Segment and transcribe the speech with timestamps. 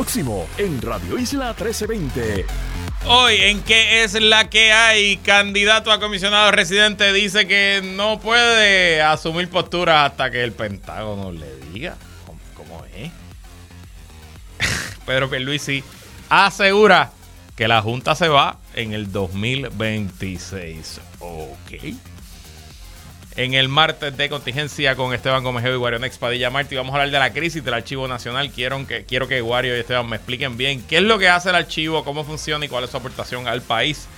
[0.00, 2.46] Próximo en Radio Isla 1320.
[3.06, 5.18] Hoy, ¿en qué es la que hay?
[5.18, 11.54] Candidato a comisionado residente dice que no puede asumir postura hasta que el Pentágono le
[11.70, 11.98] diga
[12.56, 13.10] cómo, es.
[15.04, 15.84] Pedro Pierluisi
[16.30, 17.12] asegura
[17.54, 20.98] que la Junta se va en el 2026.
[21.18, 21.72] Ok
[23.42, 26.76] en el martes de contingencia con Esteban Gomejeo y Guario Nex Padilla Martí.
[26.76, 28.50] Vamos a hablar de la crisis del Archivo Nacional.
[28.50, 32.04] Quiero que, quiero y Esteban me expliquen bien qué es lo que hace el archivo,
[32.04, 34.08] cómo funciona y cuál es su aportación al país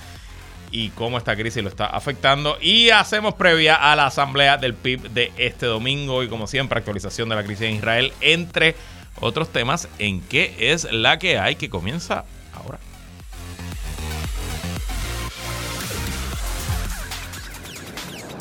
[0.71, 2.57] y cómo esta crisis lo está afectando.
[2.59, 7.29] Y hacemos previa a la asamblea del PIB de este domingo y como siempre actualización
[7.29, 8.75] de la crisis en Israel, entre
[9.21, 12.25] otros temas en qué es la que hay que comienza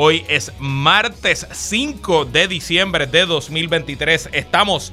[0.00, 4.30] Hoy es martes 5 de diciembre de 2023.
[4.32, 4.92] Estamos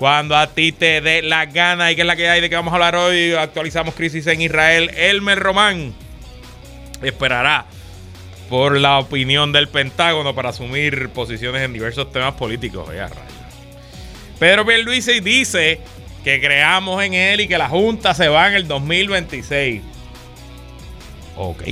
[0.00, 2.56] cuando a ti te dé la gana y que es la que hay de que
[2.56, 3.34] vamos a hablar hoy.
[3.34, 4.90] Actualizamos crisis en Israel.
[4.96, 5.92] Elmer Román
[7.02, 7.66] esperará
[8.48, 12.88] por la opinión del Pentágono para asumir posiciones en diversos temas políticos.
[14.38, 15.82] Pedro Pierluisi dice
[16.24, 19.82] que creamos en él y que la Junta se va en el 2026.
[21.36, 21.62] Ok.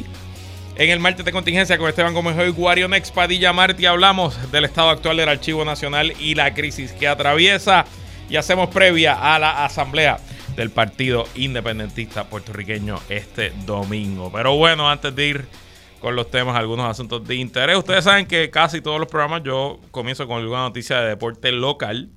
[0.77, 4.67] En el martes de contingencia con Esteban Gómez y Guario Nex Padilla Martí hablamos del
[4.67, 7.87] estado actual del Archivo Nacional y la crisis que atraviesa
[8.29, 10.19] y hacemos previa a la asamblea
[10.57, 14.31] del Partido Independentista Puertorriqueño este domingo.
[14.33, 15.45] Pero bueno, antes de ir
[16.01, 19.81] con los temas, algunos asuntos de interés, ustedes saben que casi todos los programas yo
[19.91, 22.11] comienzo con alguna noticia de deporte local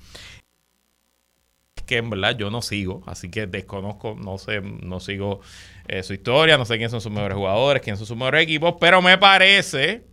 [1.85, 5.41] que en verdad yo no sigo, así que desconozco, no sé, no sigo
[5.89, 8.75] eh, su historia, no sé quiénes son sus mejores jugadores, quiénes son sus mejores equipos,
[8.79, 10.05] pero me parece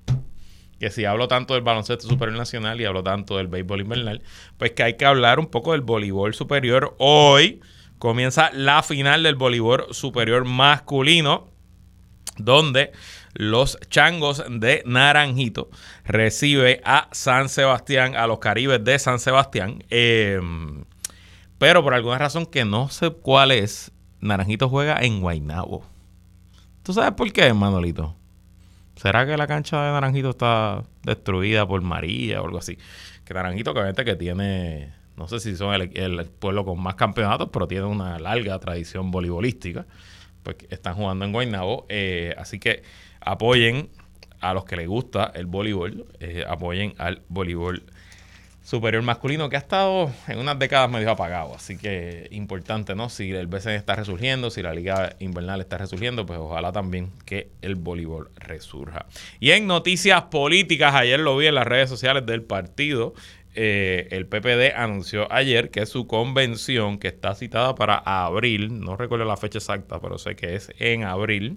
[0.78, 4.22] que si hablo tanto del baloncesto superior nacional y hablo tanto del béisbol invernal,
[4.56, 6.94] pues que hay que hablar un poco del voleibol superior.
[6.98, 7.60] Hoy
[7.98, 11.48] comienza la final del voleibol superior masculino,
[12.36, 12.92] donde
[13.34, 15.68] los changos de Naranjito
[16.04, 19.82] recibe a San Sebastián, a los Caribes de San Sebastián.
[19.90, 20.40] Eh,
[21.58, 23.90] pero por alguna razón que no sé cuál es,
[24.20, 25.84] Naranjito juega en Guaynabo.
[26.84, 28.17] ¿Tú sabes por qué, Manolito?
[28.98, 32.76] ¿Será que la cancha de Naranjito está destruida por María o algo así?
[33.25, 37.69] Que Naranjito, obviamente, que tiene, no sé si son el, pueblo con más campeonatos, pero
[37.69, 39.87] tiene una larga tradición voleibolística.
[40.42, 41.87] Pues están jugando en Guaynabo.
[41.88, 42.82] Eh, así que
[43.20, 43.88] apoyen
[44.41, 47.84] a los que les gusta el voleibol, eh, apoyen al voleibol
[48.68, 51.54] superior masculino que ha estado en unas décadas medio apagado.
[51.54, 53.08] Así que importante, ¿no?
[53.08, 57.48] Si el BCN está resurgiendo, si la liga invernal está resurgiendo, pues ojalá también que
[57.62, 59.06] el voleibol resurja.
[59.40, 63.14] Y en noticias políticas, ayer lo vi en las redes sociales del partido.
[63.54, 69.24] Eh, el PPD anunció ayer que su convención, que está citada para abril, no recuerdo
[69.24, 71.56] la fecha exacta, pero sé que es en abril,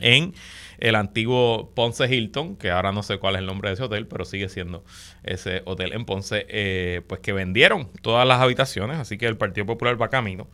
[0.00, 0.32] en
[0.80, 4.06] el antiguo Ponce Hilton, que ahora no sé cuál es el nombre de ese hotel,
[4.06, 4.84] pero sigue siendo
[5.22, 9.66] ese hotel en Ponce, eh, pues que vendieron todas las habitaciones, así que el Partido
[9.66, 10.48] Popular va camino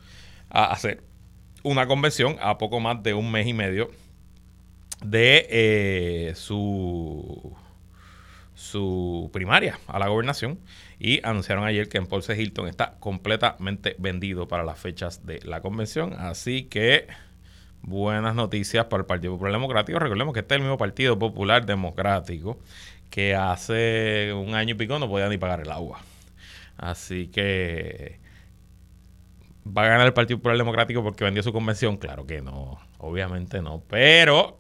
[0.51, 1.03] a hacer
[1.63, 3.91] una convención a poco más de un mes y medio
[5.05, 7.57] de eh, su,
[8.55, 10.59] su primaria a la gobernación.
[10.99, 15.61] Y anunciaron ayer que en Ponce Hilton está completamente vendido para las fechas de la
[15.61, 17.07] convención, así que
[17.87, 19.99] buenas noticias para el Partido Popular Democrático.
[19.99, 22.59] Recordemos que este es el mismo Partido Popular Democrático
[23.11, 26.01] que hace un año y pico no podía ni pagar el agua.
[26.77, 28.19] Así que
[29.67, 31.97] va a ganar el Partido Popular Democrático porque vendió su convención.
[31.97, 33.83] Claro que no, obviamente no.
[33.89, 34.59] Pero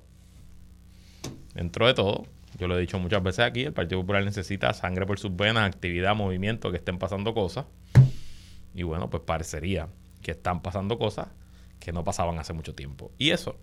[1.52, 2.26] dentro de todo,
[2.58, 5.67] yo lo he dicho muchas veces aquí, el Partido Popular necesita sangre por sus venas,
[5.67, 7.67] actividad, movimiento, que estén pasando cosas.
[8.73, 9.88] Y bueno, pues parecería
[10.23, 11.26] que están pasando cosas
[11.87, 13.12] que no pasaban hace mucho tiempo.
[13.17, 13.55] Y eso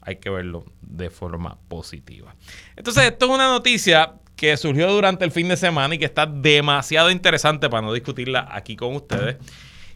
[0.00, 2.34] hay que verlo de forma positiva.
[2.74, 6.24] Entonces, esto es una noticia que surgió durante el fin de semana y que está
[6.24, 9.36] demasiado interesante para no discutirla aquí con ustedes.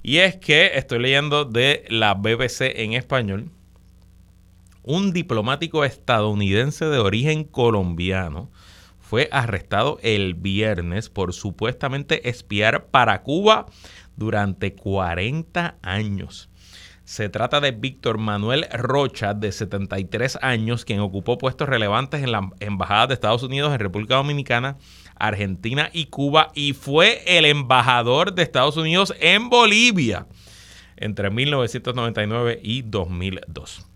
[0.03, 3.51] Y es que estoy leyendo de la BBC en español.
[4.83, 8.51] Un diplomático estadounidense de origen colombiano
[9.01, 13.65] fue arrestado el viernes por supuestamente espiar para Cuba
[14.17, 16.51] durante 40 años.
[17.09, 22.51] Se trata de Víctor Manuel Rocha, de 73 años, quien ocupó puestos relevantes en la
[22.61, 24.77] Embajada de Estados Unidos en República Dominicana,
[25.17, 30.27] Argentina y Cuba y fue el embajador de Estados Unidos en Bolivia
[30.99, 33.88] entre 1999 y 2002.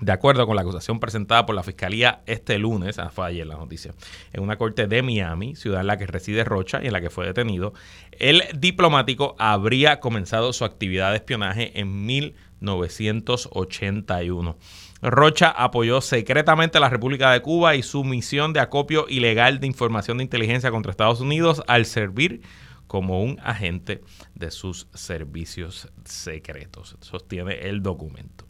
[0.00, 3.54] De acuerdo con la acusación presentada por la Fiscalía este lunes, ah, fue ayer la
[3.54, 3.94] noticia,
[4.32, 7.10] en una corte de Miami, ciudad en la que reside Rocha y en la que
[7.10, 7.74] fue detenido,
[8.12, 14.56] el diplomático habría comenzado su actividad de espionaje en 1981.
[15.00, 19.68] Rocha apoyó secretamente a la República de Cuba y su misión de acopio ilegal de
[19.68, 22.42] información de inteligencia contra Estados Unidos al servir
[22.86, 24.02] como un agente
[24.34, 26.96] de sus servicios secretos.
[27.00, 28.43] Sostiene el documento.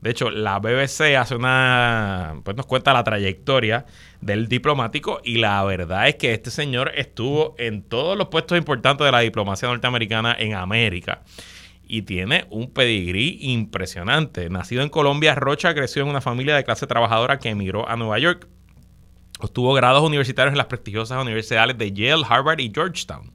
[0.00, 3.84] De hecho, la BBC hace una, pues nos cuenta la trayectoria
[4.22, 9.04] del diplomático y la verdad es que este señor estuvo en todos los puestos importantes
[9.04, 11.22] de la diplomacia norteamericana en América
[11.90, 14.48] y tiene un pedigrí impresionante.
[14.48, 18.18] Nacido en Colombia, Rocha creció en una familia de clase trabajadora que emigró a Nueva
[18.20, 18.46] York.
[19.40, 23.32] Obtuvo grados universitarios en las prestigiosas universidades de Yale, Harvard y Georgetown.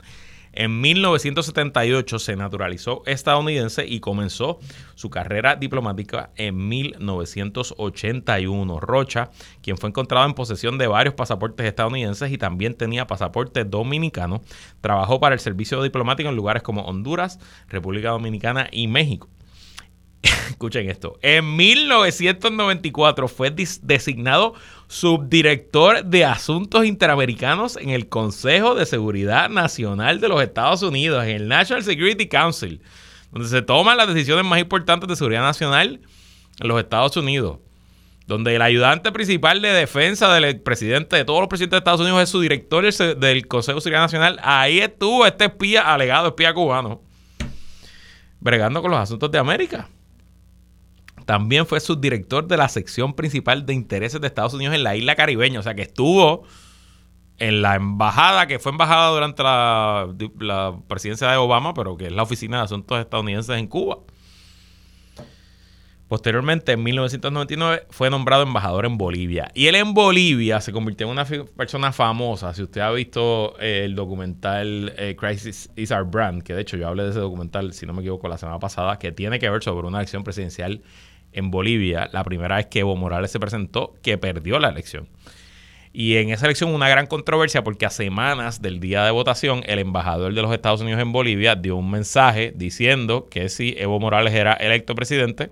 [0.57, 4.61] En 1978 se naturalizó estadounidense y comenzó
[4.95, 8.79] su carrera diplomática en 1981.
[8.79, 9.31] Rocha,
[9.61, 14.41] quien fue encontrado en posesión de varios pasaportes estadounidenses y también tenía pasaporte dominicano,
[14.79, 17.37] trabajó para el servicio diplomático en lugares como Honduras,
[17.67, 19.27] República Dominicana y México.
[20.50, 21.18] Escuchen esto.
[21.22, 24.54] En 1994 fue designado
[24.88, 31.31] subdirector de Asuntos Interamericanos en el Consejo de Seguridad Nacional de los Estados Unidos, en
[31.31, 32.81] el National Security Council,
[33.31, 36.00] donde se toman las decisiones más importantes de seguridad nacional
[36.60, 37.60] en los Estados Unidos.
[38.27, 42.24] Donde el ayudante principal de defensa del presidente, de todos los presidentes de Estados Unidos,
[42.24, 44.39] es su director del Consejo de Seguridad Nacional.
[44.42, 47.01] Ahí estuvo este espía, alegado espía cubano,
[48.39, 49.89] bregando con los asuntos de América.
[51.25, 55.16] También fue subdirector de la sección principal de intereses de Estados Unidos en la isla
[55.16, 55.60] caribeña.
[55.60, 56.44] O sea que estuvo
[57.38, 62.24] en la embajada, que fue embajada durante la, presidencia de Obama, pero que es la
[62.24, 63.98] oficina de asuntos estadounidenses en Cuba.
[66.07, 69.51] Posteriormente, en 1999, fue nombrado embajador en Bolivia.
[69.56, 72.54] Y él en Bolivia se convirtió en una persona famosa.
[72.54, 76.77] Si usted ha visto eh, el documental eh, Crisis is Our Brand, que de hecho
[76.77, 79.50] yo hablé de ese documental, si no me equivoco, la semana pasada, que tiene que
[79.50, 80.83] ver sobre una elección presidencial
[81.35, 85.07] en Bolivia, la primera vez que Evo Morales se presentó, que perdió la elección.
[85.93, 89.79] Y en esa elección una gran controversia porque a semanas del día de votación el
[89.79, 94.33] embajador de los Estados Unidos en Bolivia dio un mensaje diciendo que si Evo Morales
[94.33, 95.51] era electo presidente,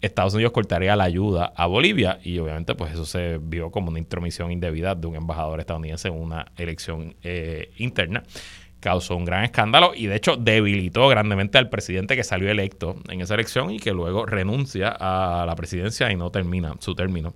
[0.00, 3.98] Estados Unidos cortaría la ayuda a Bolivia y obviamente pues eso se vio como una
[3.98, 8.22] intromisión indebida de un embajador estadounidense en una elección eh, interna
[8.84, 13.22] causó un gran escándalo y de hecho debilitó grandemente al presidente que salió electo en
[13.22, 17.34] esa elección y que luego renuncia a la presidencia y no termina su término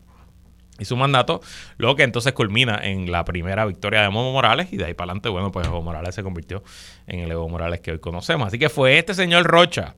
[0.78, 1.40] y su mandato,
[1.78, 5.12] lo que entonces culmina en la primera victoria de Evo Morales y de ahí para
[5.12, 6.62] adelante, bueno, pues Evo Morales se convirtió
[7.06, 8.48] en el Evo Morales que hoy conocemos.
[8.48, 9.96] Así que fue este señor Rocha,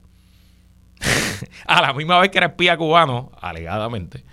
[1.66, 4.24] a la misma vez que era espía cubano, alegadamente,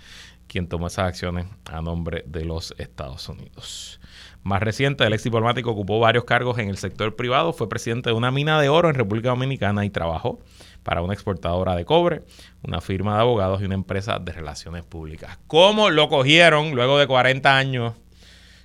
[0.46, 4.00] quien tomó esas acciones a nombre de los Estados Unidos.
[4.42, 8.16] Más reciente, el ex diplomático ocupó varios cargos en el sector privado, fue presidente de
[8.16, 10.38] una mina de oro en República Dominicana y trabajó
[10.82, 12.22] para una exportadora de cobre,
[12.62, 15.38] una firma de abogados y una empresa de relaciones públicas.
[15.46, 17.94] ¿Cómo lo cogieron luego de 40 años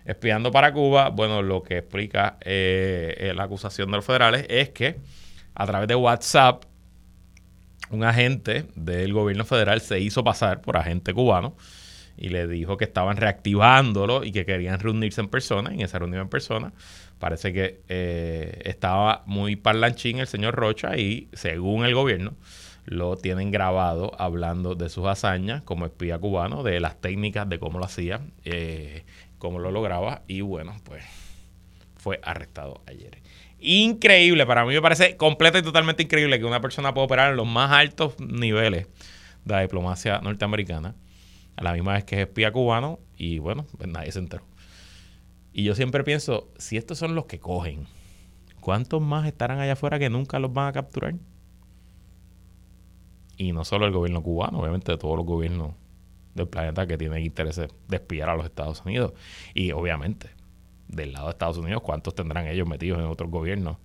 [0.06, 1.10] espiando para Cuba?
[1.10, 5.00] Bueno, lo que explica eh, la acusación de los federales es que
[5.56, 6.64] a través de WhatsApp,
[7.90, 11.56] un agente del gobierno federal se hizo pasar por agente cubano
[12.18, 15.74] y le dijo que estaban reactivándolo y que querían reunirse en persona.
[15.74, 16.74] En esa reunión en persona
[17.20, 22.34] parece que eh, estaba muy parlanchín el señor Rocha y según el gobierno
[22.86, 27.80] lo tienen grabado hablando de sus hazañas como espía cubano, de las técnicas, de cómo
[27.80, 29.06] lo hacía, eh,
[29.38, 31.04] cómo lo lograba y bueno, pues
[31.96, 33.20] fue arrestado ayer.
[33.60, 37.38] Increíble, para mí me parece completo y totalmente increíble que una persona pueda operar en
[37.38, 38.88] los más altos niveles
[39.46, 40.96] de la diplomacia norteamericana
[41.56, 44.44] a la misma vez que es espía cubano y bueno, pues nadie se enteró.
[45.52, 47.86] Y yo siempre pienso, si estos son los que cogen,
[48.60, 51.16] ¿cuántos más estarán allá afuera que nunca los van a capturar?
[53.38, 55.74] Y no solo el gobierno cubano, obviamente todos los gobiernos
[56.34, 59.14] del planeta que tienen interés de espiar a los Estados Unidos.
[59.54, 60.30] Y obviamente,
[60.88, 63.78] del lado de Estados Unidos, ¿cuántos tendrán ellos metidos en otros gobiernos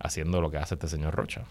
[0.00, 1.44] haciendo lo que hace este señor Rocha?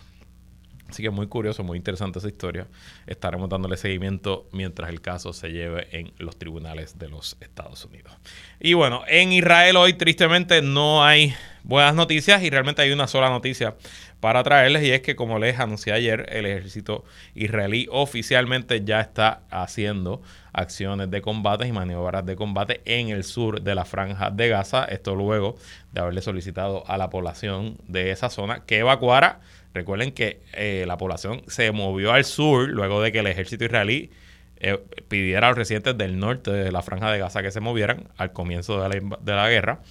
[0.94, 2.68] Así que muy curioso, muy interesante esa historia.
[3.08, 8.14] Estaremos dándole seguimiento mientras el caso se lleve en los tribunales de los Estados Unidos.
[8.60, 11.34] Y bueno, en Israel hoy tristemente no hay
[11.64, 13.76] buenas noticias y realmente hay una sola noticia
[14.20, 19.42] para traerles y es que como les anuncié ayer, el ejército israelí oficialmente ya está
[19.50, 20.22] haciendo
[20.54, 24.86] acciones de combate y maniobras de combate en el sur de la franja de Gaza.
[24.86, 25.56] Esto luego
[25.92, 29.42] de haberle solicitado a la población de esa zona que evacuara
[29.74, 34.12] Recuerden que eh, la población se movió al sur luego de que el ejército israelí
[34.58, 38.08] eh, pidiera a los residentes del norte de la franja de Gaza que se movieran
[38.18, 39.82] al comienzo de la, de la guerra.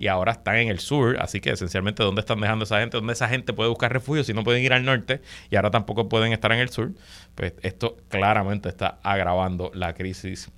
[0.00, 2.96] Y ahora están en el sur, así que esencialmente ¿dónde están dejando esa gente?
[2.96, 5.20] ¿Dónde esa gente puede buscar refugio si no pueden ir al norte?
[5.50, 6.92] Y ahora tampoco pueden estar en el sur.
[7.34, 10.50] Pues esto claramente está agravando la crisis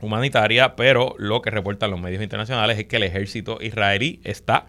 [0.00, 4.66] humanitaria, pero lo que reportan los medios internacionales es que el ejército israelí está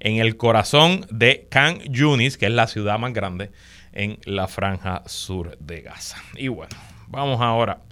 [0.00, 3.50] en el corazón de Khan Yunis, que es la ciudad más grande
[3.92, 6.18] en la franja sur de Gaza.
[6.36, 6.76] Y bueno,
[7.08, 7.82] vamos ahora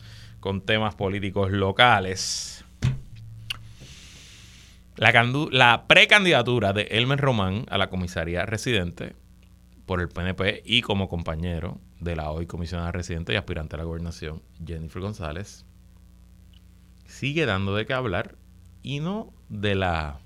[0.41, 2.65] con temas políticos locales.
[4.97, 9.15] La, precandidatura de Elmer Román a la comisaría residente
[9.85, 13.85] por el PNP y como compañero de la hoy comisionada residente y aspirante a la
[13.85, 15.67] gobernación, Jennifer González,
[17.05, 18.37] sigue dando de qué hablar
[18.83, 20.21] y no de la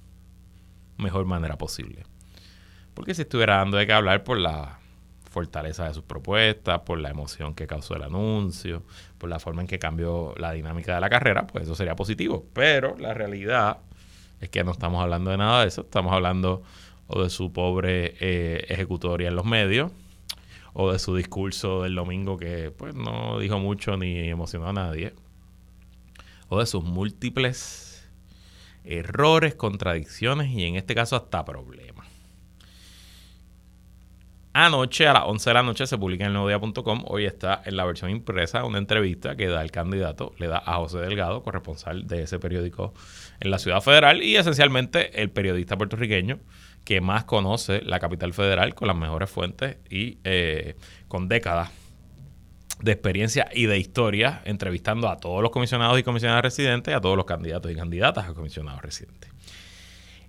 [1.00, 2.04] mejor manera posible.
[2.94, 4.78] Porque si estuviera dando de qué hablar por la
[5.30, 8.82] fortaleza de sus propuestas, por la emoción que causó el anuncio,
[9.18, 12.44] por la forma en que cambió la dinámica de la carrera, pues eso sería positivo.
[12.52, 13.78] Pero la realidad
[14.40, 16.62] es que no estamos hablando de nada de eso, estamos hablando
[17.06, 19.92] o de su pobre eh, ejecutoria en los medios,
[20.72, 25.14] o de su discurso del domingo que pues no dijo mucho ni emocionó a nadie,
[26.48, 27.89] o de sus múltiples
[28.84, 32.08] errores, contradicciones y en este caso hasta problemas.
[34.52, 37.04] Anoche a las 11 de la noche se publica en nuevodía.com.
[37.06, 40.74] Hoy está en la versión impresa una entrevista que da el candidato, le da a
[40.76, 42.92] José Delgado, corresponsal de ese periódico
[43.38, 46.40] en la Ciudad Federal y esencialmente el periodista puertorriqueño
[46.84, 50.74] que más conoce la capital federal con las mejores fuentes y eh,
[51.06, 51.70] con décadas
[52.82, 57.16] de experiencia y de historia, entrevistando a todos los comisionados y comisionadas residentes, a todos
[57.16, 59.30] los candidatos y candidatas a comisionados residentes.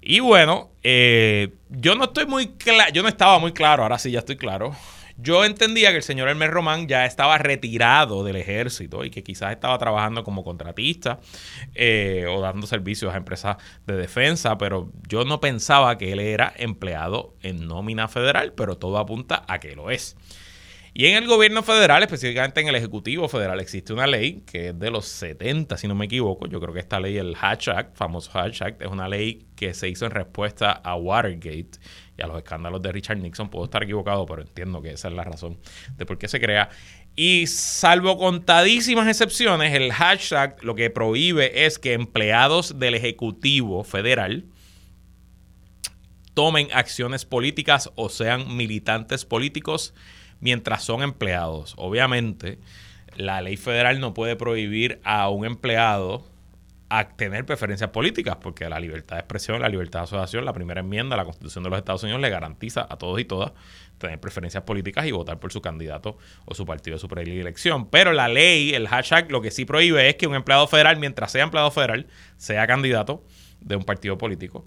[0.01, 4.11] Y bueno, eh, yo no estoy muy claro, yo no estaba muy claro, ahora sí
[4.11, 4.75] ya estoy claro.
[5.17, 9.51] Yo entendía que el señor Hermes Román ya estaba retirado del ejército y que quizás
[9.51, 11.19] estaba trabajando como contratista
[11.75, 16.51] eh, o dando servicios a empresas de defensa, pero yo no pensaba que él era
[16.57, 20.17] empleado en nómina federal, pero todo apunta a que lo es.
[20.93, 24.79] Y en el gobierno federal, específicamente en el Ejecutivo Federal, existe una ley que es
[24.79, 26.47] de los 70, si no me equivoco.
[26.47, 29.73] Yo creo que esta ley, el Hatch Act, famoso Hatch Act, es una ley que
[29.73, 31.79] se hizo en respuesta a Watergate
[32.17, 33.49] y a los escándalos de Richard Nixon.
[33.49, 35.57] Puedo estar equivocado, pero entiendo que esa es la razón
[35.95, 36.69] de por qué se crea.
[37.15, 43.85] Y salvo contadísimas excepciones, el Hatch Act lo que prohíbe es que empleados del Ejecutivo
[43.85, 44.43] Federal
[46.33, 49.93] tomen acciones políticas o sean militantes políticos
[50.41, 51.73] mientras son empleados.
[51.77, 52.59] Obviamente,
[53.15, 56.25] la ley federal no puede prohibir a un empleado
[56.89, 60.81] a tener preferencias políticas, porque la libertad de expresión, la libertad de asociación, la primera
[60.81, 63.53] enmienda de la Constitución de los Estados Unidos le garantiza a todos y todas
[63.97, 67.89] tener preferencias políticas y votar por su candidato o su partido de su predilección.
[67.89, 71.31] Pero la ley, el hashtag, lo que sí prohíbe es que un empleado federal, mientras
[71.31, 73.23] sea empleado federal, sea candidato
[73.61, 74.65] de un partido político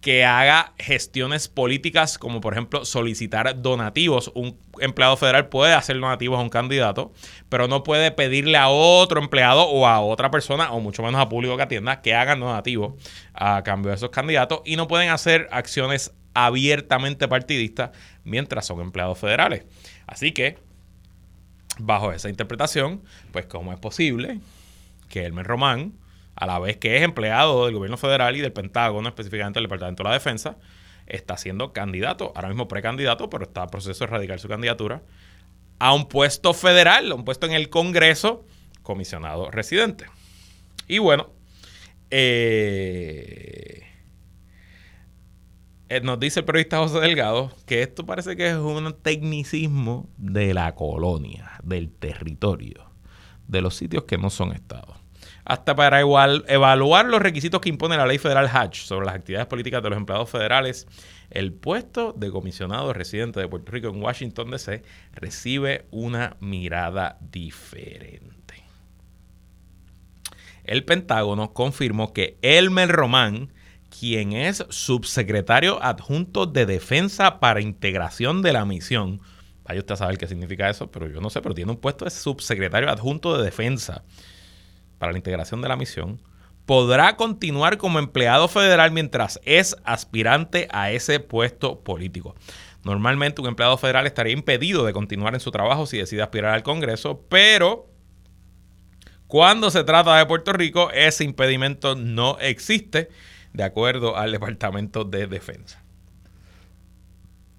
[0.00, 4.30] que haga gestiones políticas como por ejemplo solicitar donativos.
[4.34, 7.12] Un empleado federal puede hacer donativos a un candidato,
[7.48, 11.28] pero no puede pedirle a otro empleado o a otra persona, o mucho menos a
[11.28, 12.94] público que atienda, que hagan donativos
[13.34, 17.90] a cambio de esos candidatos y no pueden hacer acciones abiertamente partidistas
[18.22, 19.64] mientras son empleados federales.
[20.06, 20.58] Así que,
[21.78, 24.40] bajo esa interpretación, pues cómo es posible
[25.08, 25.94] que Elmer Román
[26.36, 30.02] a la vez que es empleado del gobierno federal y del Pentágono, específicamente del Departamento
[30.02, 30.56] de la Defensa,
[31.06, 35.02] está siendo candidato, ahora mismo precandidato, pero está en proceso de radicar su candidatura,
[35.78, 38.44] a un puesto federal, a un puesto en el Congreso,
[38.82, 40.06] comisionado residente.
[40.86, 41.30] Y bueno,
[42.10, 43.82] eh,
[45.88, 50.52] eh, nos dice el periodista José Delgado que esto parece que es un tecnicismo de
[50.52, 52.90] la colonia, del territorio,
[53.48, 55.05] de los sitios que no son estados
[55.46, 59.80] hasta para evaluar los requisitos que impone la ley federal Hatch sobre las actividades políticas
[59.80, 60.88] de los empleados federales,
[61.30, 64.82] el puesto de comisionado residente de Puerto Rico en Washington, D.C.
[65.12, 68.34] recibe una mirada diferente.
[70.64, 73.52] el Pentágono confirmó que Elmer Román,
[73.88, 79.20] quien es subsecretario adjunto de defensa para integración de la misión,
[79.62, 82.04] vaya usted a saber qué significa eso, pero yo no sé, pero tiene un puesto
[82.04, 84.02] de subsecretario adjunto de defensa
[84.98, 86.20] para la integración de la misión,
[86.66, 92.34] podrá continuar como empleado federal mientras es aspirante a ese puesto político.
[92.84, 96.62] Normalmente un empleado federal estaría impedido de continuar en su trabajo si decide aspirar al
[96.62, 97.88] Congreso, pero
[99.26, 103.08] cuando se trata de Puerto Rico, ese impedimento no existe,
[103.52, 105.82] de acuerdo al Departamento de Defensa.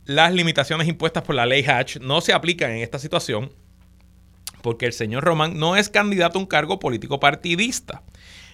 [0.05, 3.51] Las limitaciones impuestas por la ley Hatch no se aplican en esta situación
[4.61, 8.03] porque el señor Román no es candidato a un cargo político partidista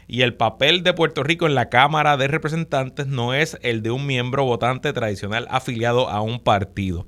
[0.07, 3.91] y el papel de Puerto Rico en la Cámara de Representantes no es el de
[3.91, 7.05] un miembro votante tradicional afiliado a un partido.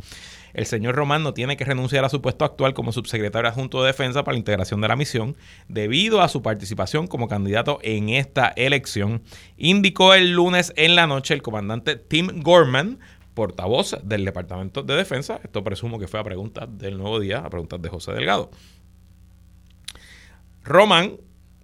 [0.53, 3.87] El señor Román no tiene que renunciar a su puesto actual como subsecretario adjunto de
[3.87, 5.35] defensa para la integración de la misión
[5.67, 9.21] debido a su participación como candidato en esta elección,
[9.57, 12.99] indicó el lunes en la noche el comandante Tim Gorman,
[13.33, 15.41] portavoz del Departamento de Defensa.
[15.43, 18.49] Esto presumo que fue a preguntas del nuevo día, a preguntas de José Delgado.
[20.65, 21.17] Román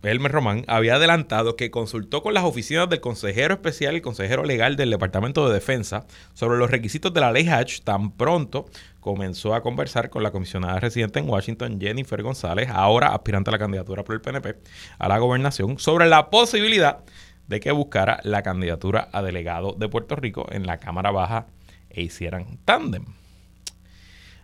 [0.03, 4.75] Elmer Román, había adelantado que consultó con las oficinas del consejero especial y consejero legal
[4.75, 8.65] del Departamento de Defensa sobre los requisitos de la ley Hatch tan pronto
[9.00, 13.60] comenzó a conversar con la comisionada residente en Washington, Jennifer González, ahora aspirante a la
[13.60, 14.55] candidatura por el PNP
[14.98, 17.03] a la gobernación, sobre la posibilidad
[17.48, 21.46] de que buscara la candidatura a delegado de Puerto Rico en la Cámara Baja
[21.89, 23.05] e hicieran tándem.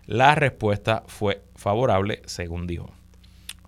[0.05, 2.97] La respuesta fue favorable, según dijo.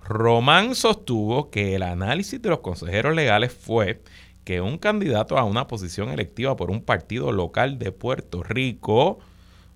[0.10, 4.02] Román sostuvo que el análisis de los consejeros legales fue
[4.44, 9.20] que un candidato a una posición electiva por un partido local de Puerto Rico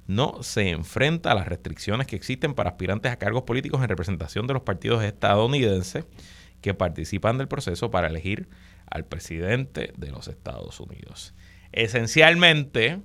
[0.08, 4.48] no se enfrenta a las restricciones que existen para aspirantes a cargos políticos en representación
[4.48, 6.06] de los partidos estadounidenses
[6.62, 8.50] que participan del proceso para elegir
[8.90, 11.36] al presidente de los Estados Unidos.
[11.74, 13.02] Esencialmente,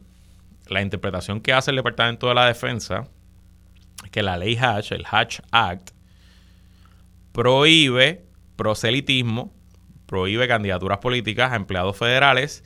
[0.68, 3.06] la interpretación que hace el Departamento de la Defensa
[4.02, 5.90] es que la ley Hatch, el Hatch Act,
[7.32, 8.24] prohíbe
[8.56, 9.54] proselitismo,
[10.06, 12.64] prohíbe candidaturas políticas a empleados federales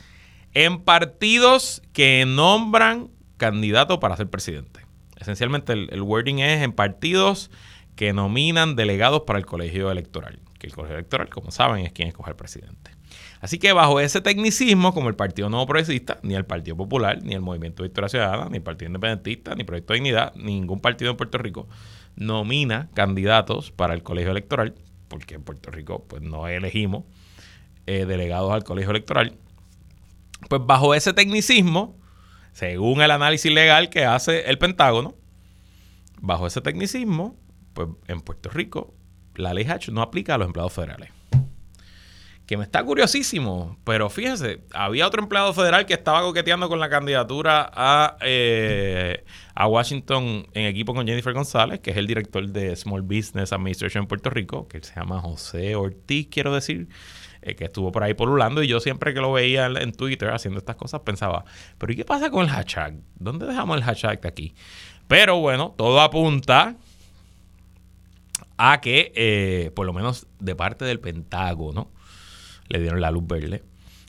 [0.54, 4.80] en partidos que nombran candidato para ser presidente.
[5.16, 7.50] Esencialmente el, wording es en partidos
[7.96, 12.08] que nominan delegados para el colegio electoral, que el colegio electoral, como saben, es quien
[12.08, 12.90] escoge al presidente.
[13.40, 17.34] Así que bajo ese tecnicismo, como el Partido Nuevo Progresista, ni el Partido Popular, ni
[17.34, 21.16] el Movimiento Victoria Ciudadana, ni el Partido Independentista, ni Proyecto de Dignidad, ningún partido en
[21.16, 21.68] Puerto Rico
[22.16, 24.74] nomina candidatos para el colegio electoral,
[25.08, 27.04] porque en Puerto Rico pues no elegimos
[27.86, 29.36] eh, delegados al colegio electoral,
[30.48, 31.98] pues bajo ese tecnicismo,
[32.52, 35.14] según el análisis legal que hace el Pentágono,
[36.20, 37.36] bajo ese tecnicismo,
[37.74, 38.94] pues en Puerto Rico
[39.34, 41.21] la ley Hatch no aplica a los empleados federales
[42.52, 46.90] que me está curiosísimo, pero fíjense, había otro empleado federal que estaba coqueteando con la
[46.90, 52.76] candidatura a, eh, a Washington en equipo con Jennifer González, que es el director de
[52.76, 56.88] Small Business Administration en Puerto Rico, que se llama José Ortiz, quiero decir,
[57.40, 60.58] eh, que estuvo por ahí polulando y yo siempre que lo veía en, Twitter haciendo
[60.58, 61.46] estas cosas pensaba,
[61.78, 62.96] pero ¿y qué pasa con el hashtag?
[63.14, 64.54] ¿Dónde dejamos el hashtag de aquí?
[65.08, 66.76] Pero bueno, todo apunta
[68.58, 71.88] a que, eh, por lo menos de parte del Pentágono,
[72.72, 73.62] le dieron la luz verde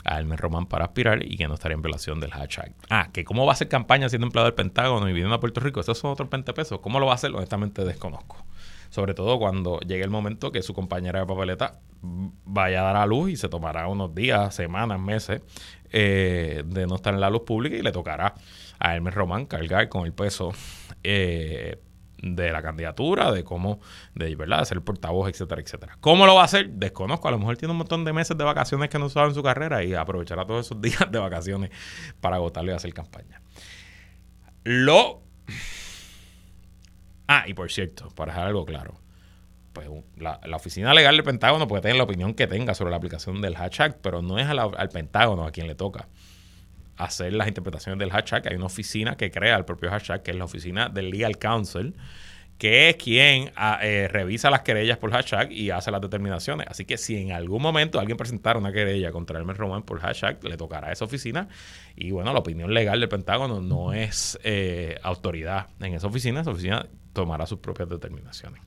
[0.06, 2.73] a Elmer Román para aspirar y que no estaría en violación del hashtag.
[2.89, 5.60] Ah, que cómo va a hacer campaña siendo empleado del Pentágono y viviendo a Puerto
[5.60, 6.80] Rico, esos son otros 20 pesos.
[6.80, 7.32] ¿Cómo lo va a hacer?
[7.32, 8.38] Honestamente desconozco.
[8.89, 13.06] Sobre todo cuando llegue el momento que su compañera de papeleta vaya a dar a
[13.06, 15.41] luz y se tomará unos días, semanas, meses
[15.91, 18.36] eh, de no estar en la luz pública y le tocará
[18.80, 20.52] a Elmer Román cargar con el peso
[21.04, 21.80] eh,
[22.24, 23.82] de la candidatura, de cómo,
[24.16, 25.98] de verdad, ser el portavoz, etcétera, etcétera.
[26.00, 26.70] ¿Cómo lo va a hacer?
[26.70, 27.28] Desconozco.
[27.28, 29.44] A lo mejor tiene un montón de meses de vacaciones que no usaba en su
[29.44, 31.70] carrera y aprovechará todos esos días de vacaciones
[32.22, 33.42] para agotarle y hacer campaña.
[34.64, 35.22] Lo.
[37.28, 39.02] Ah, y por cierto, para dejar algo claro,
[39.74, 43.42] pues la, oficina legal del Pentágono puede tener la opinión que tenga sobre la aplicación
[43.42, 46.08] del hashtag, pero no es al Pentágono a quien le toca
[47.04, 48.48] hacer las interpretaciones del hashtag.
[48.50, 51.96] Hay una oficina que crea el propio hashtag, que es la oficina del Legal Counsel,
[52.58, 56.68] que es quien ah, eh, revisa las querellas por hashtag y hace las determinaciones.
[56.70, 60.44] Así que si en algún momento alguien presentara una querella contra Elmer Román por hashtag,
[60.44, 61.48] le tocará a esa oficina.
[61.96, 66.42] Y bueno, la opinión legal del Pentágono no es eh, autoridad en esa oficina.
[66.42, 68.62] Esa oficina tomará sus propias determinaciones.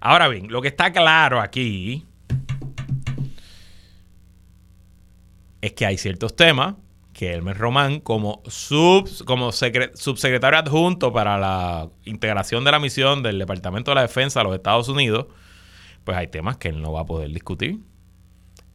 [0.00, 2.04] Ahora bien, lo que está claro aquí
[5.60, 6.74] es que hay ciertos temas
[7.14, 13.38] que Elmer Román, como, sub, como subsecretario adjunto para la integración de la misión del
[13.38, 15.26] Departamento de la Defensa de los Estados Unidos,
[16.02, 17.78] pues hay temas que él no va a poder discutir.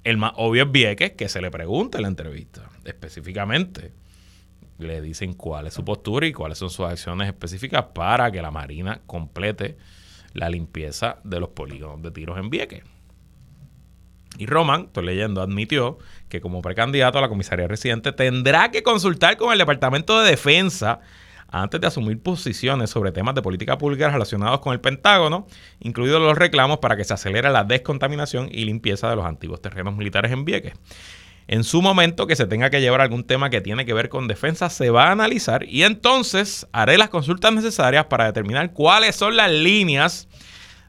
[0.03, 3.91] El más obvio es Vieques, que se le pregunta en la entrevista específicamente.
[4.77, 8.49] Le dicen cuál es su postura y cuáles son sus acciones específicas para que la
[8.49, 9.77] Marina complete
[10.33, 12.83] la limpieza de los polígonos de tiros en Vieques.
[14.37, 15.97] Y Roman, estoy leyendo, admitió
[16.29, 21.01] que como precandidato a la comisaría residente tendrá que consultar con el Departamento de Defensa
[21.51, 25.47] antes de asumir posiciones sobre temas de política pública relacionados con el Pentágono,
[25.79, 29.95] incluidos los reclamos para que se acelere la descontaminación y limpieza de los antiguos terrenos
[29.95, 30.73] militares en Vieques.
[31.47, 34.27] En su momento que se tenga que llevar algún tema que tiene que ver con
[34.27, 39.35] defensa, se va a analizar y entonces haré las consultas necesarias para determinar cuáles son
[39.35, 40.27] las líneas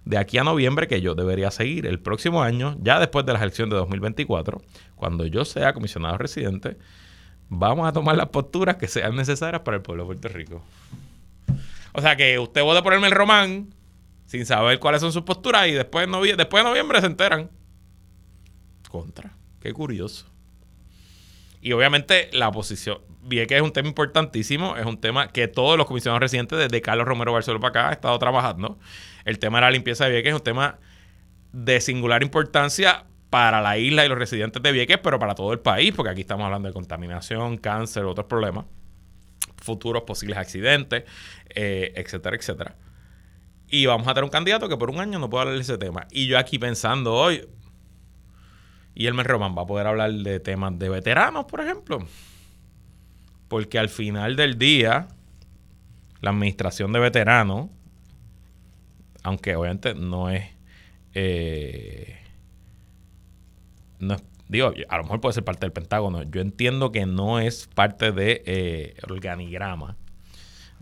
[0.04, 3.40] de aquí a noviembre que yo debería seguir el próximo año, ya después de la
[3.40, 4.60] elección de 2024,
[4.96, 6.76] cuando yo sea comisionado residente,
[7.48, 10.62] vamos a tomar las posturas que sean necesarias para el pueblo de Puerto Rico.
[11.92, 13.74] O sea que usted puede ponerme el román
[14.26, 17.50] sin saber cuáles son sus posturas y después de, después de noviembre se enteran.
[18.88, 19.32] Contra.
[19.60, 20.26] Qué curioso.
[21.60, 25.76] Y obviamente la oposición, bien que es un tema importantísimo, es un tema que todos
[25.76, 28.78] los comisionados residentes, desde Carlos Romero Barcelona para acá, han estado trabajando.
[29.24, 30.78] El tema de la limpieza de Vieques es un tema
[31.52, 35.61] de singular importancia para la isla y los residentes de Vieques, pero para todo el
[35.61, 38.64] país, porque aquí estamos hablando de contaminación, cáncer, otros problemas,
[39.59, 41.04] futuros posibles accidentes,
[41.48, 42.76] eh, etcétera, etcétera.
[43.68, 45.78] Y vamos a tener un candidato que por un año no puede hablar de ese
[45.78, 46.06] tema.
[46.11, 47.46] Y yo aquí pensando hoy,
[48.94, 52.04] y Elmer Roman va a poder hablar de temas de veteranos, por ejemplo.
[53.50, 55.08] Porque al final del día,
[56.20, 57.68] la administración de veteranos,
[59.24, 60.44] aunque obviamente no es
[61.14, 62.16] eh,
[63.98, 66.22] no digo, a lo mejor puede ser parte del Pentágono.
[66.22, 69.96] Yo entiendo que no es parte de eh, organigrama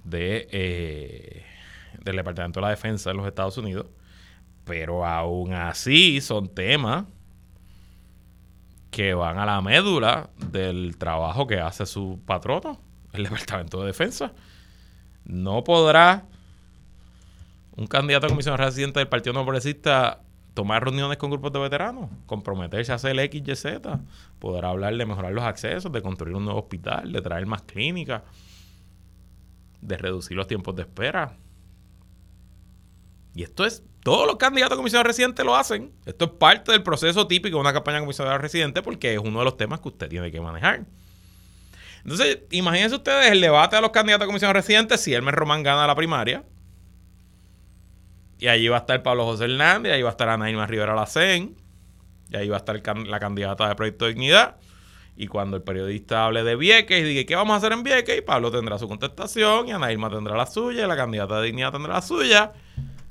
[0.05, 1.45] de, eh,
[2.03, 3.87] del Departamento de la Defensa de los Estados Unidos,
[4.65, 7.07] pero aún así son temas
[8.91, 12.81] que van a la médula del trabajo que hace su patrono,
[13.13, 14.33] el Departamento de Defensa.
[15.25, 16.25] No podrá
[17.77, 20.23] un candidato a comisión residente del Partido No Progresista
[20.55, 24.01] tomar reuniones con grupos de veteranos, comprometerse a hacer el X, Y, Z,
[24.41, 28.23] poder hablar de mejorar los accesos, de construir un nuevo hospital, de traer más clínicas,
[29.81, 31.37] de reducir los tiempos de espera.
[33.39, 35.93] Y esto es, todos los candidatos a comisión residente lo hacen.
[36.07, 39.45] Esto es parte del proceso típico de una campaña comisión residente porque es uno de
[39.45, 40.87] los temas que usted tiene que manejar.
[42.03, 45.87] Entonces, imagínense ustedes el debate de los candidatos a comisión residente si Elmer Román gana
[45.87, 46.43] la primaria
[48.41, 51.55] y allí va a estar Pablo José Hernández, ahí va a estar Anaíma Rivera Lacén,
[52.31, 54.57] y ahí va a estar la candidata de Proyecto de Dignidad.
[55.17, 58.21] Y cuando el periodista hable de Vieques y diga, ¿qué vamos a hacer en Vieques?
[58.23, 61.95] Pablo tendrá su contestación, y Anaíma tendrá la suya, y la candidata de Dignidad tendrá
[61.95, 62.53] la suya.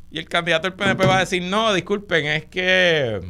[0.10, 3.22] Y el candidato del PNP va a decir, no, disculpen, es que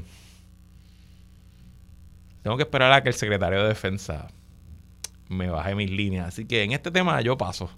[2.43, 4.27] tengo que esperar a que el secretario de Defensa
[5.27, 6.27] me baje mis líneas.
[6.27, 7.69] Así que en este tema yo paso.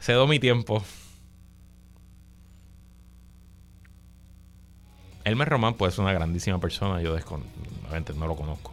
[0.00, 0.82] Cedo mi tiempo.
[5.24, 7.50] Elmer Román puede ser una grandísima persona, yo desconozco,
[8.16, 8.72] no lo conozco.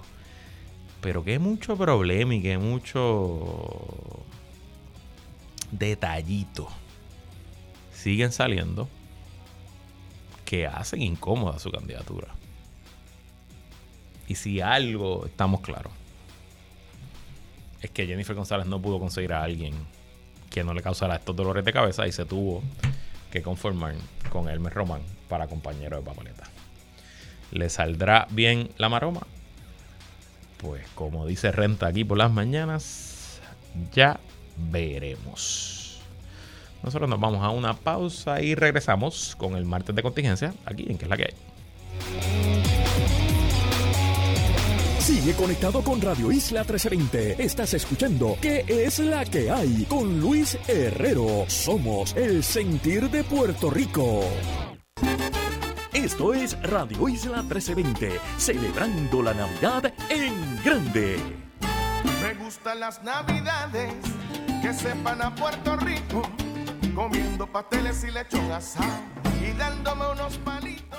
[1.02, 4.24] Pero que mucho problema y que mucho
[5.72, 6.70] detallito
[7.92, 8.88] siguen saliendo
[10.48, 12.30] que hacen incómoda su candidatura.
[14.30, 15.92] Y si algo estamos claros,
[17.82, 19.74] es que Jennifer González no pudo conseguir a alguien
[20.50, 22.64] que no le causara estos dolores de cabeza y se tuvo
[23.30, 23.96] que conformar
[24.30, 26.46] con Elmer Román para compañero de papeleta.
[27.52, 29.28] ¿Le saldrá bien la maroma?
[30.60, 33.42] Pues como dice Renta aquí por las mañanas,
[33.92, 34.18] ya
[34.56, 35.77] veremos.
[36.88, 40.98] Nosotros nos vamos a una pausa y regresamos con el martes de contingencia aquí en
[40.98, 41.34] que es la que hay.
[44.98, 47.44] Sigue conectado con Radio Isla 1320.
[47.44, 49.84] Estás escuchando ¿Qué es la que hay?
[49.90, 51.44] Con Luis Herrero.
[51.50, 54.22] Somos el sentir de Puerto Rico.
[55.92, 61.20] Esto es Radio Isla 1320, celebrando la Navidad en grande.
[62.22, 63.94] Me gustan las Navidades
[64.62, 66.22] que sepan a Puerto Rico,
[66.98, 69.04] comiendo pasteles y lechón asado
[69.48, 70.98] y dándome unos palitos.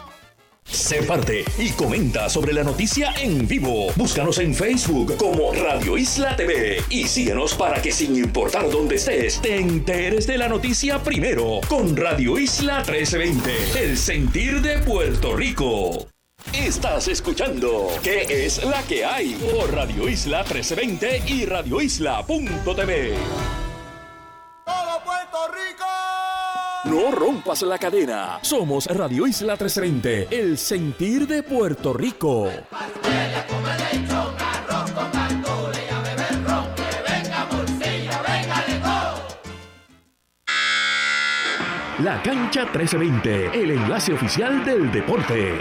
[0.63, 3.89] Sé parte y comenta sobre la noticia en vivo.
[3.97, 9.41] Búscanos en Facebook como Radio Isla TV y síguenos para que sin importar dónde estés,
[9.43, 16.07] te enteres de la noticia primero con Radio Isla 1320, el sentir de Puerto Rico.
[16.53, 19.35] Estás escuchando ¿Qué es la que hay?
[19.35, 23.15] por Radio Isla 1320 y radioisla.tv.
[24.65, 25.88] Todo Puerto Rico
[26.89, 28.39] No rompas la cadena.
[28.41, 32.49] Somos Radio Isla 320, el sentir de Puerto Rico.
[41.99, 45.59] La cancha 1320, el enlace oficial del deporte.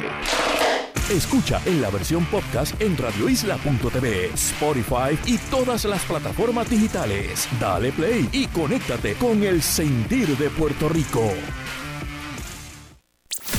[1.10, 7.48] Escucha en la versión podcast en radioisla.tv, Spotify y todas las plataformas digitales.
[7.62, 11.32] Dale play y conéctate con el sentir de Puerto Rico.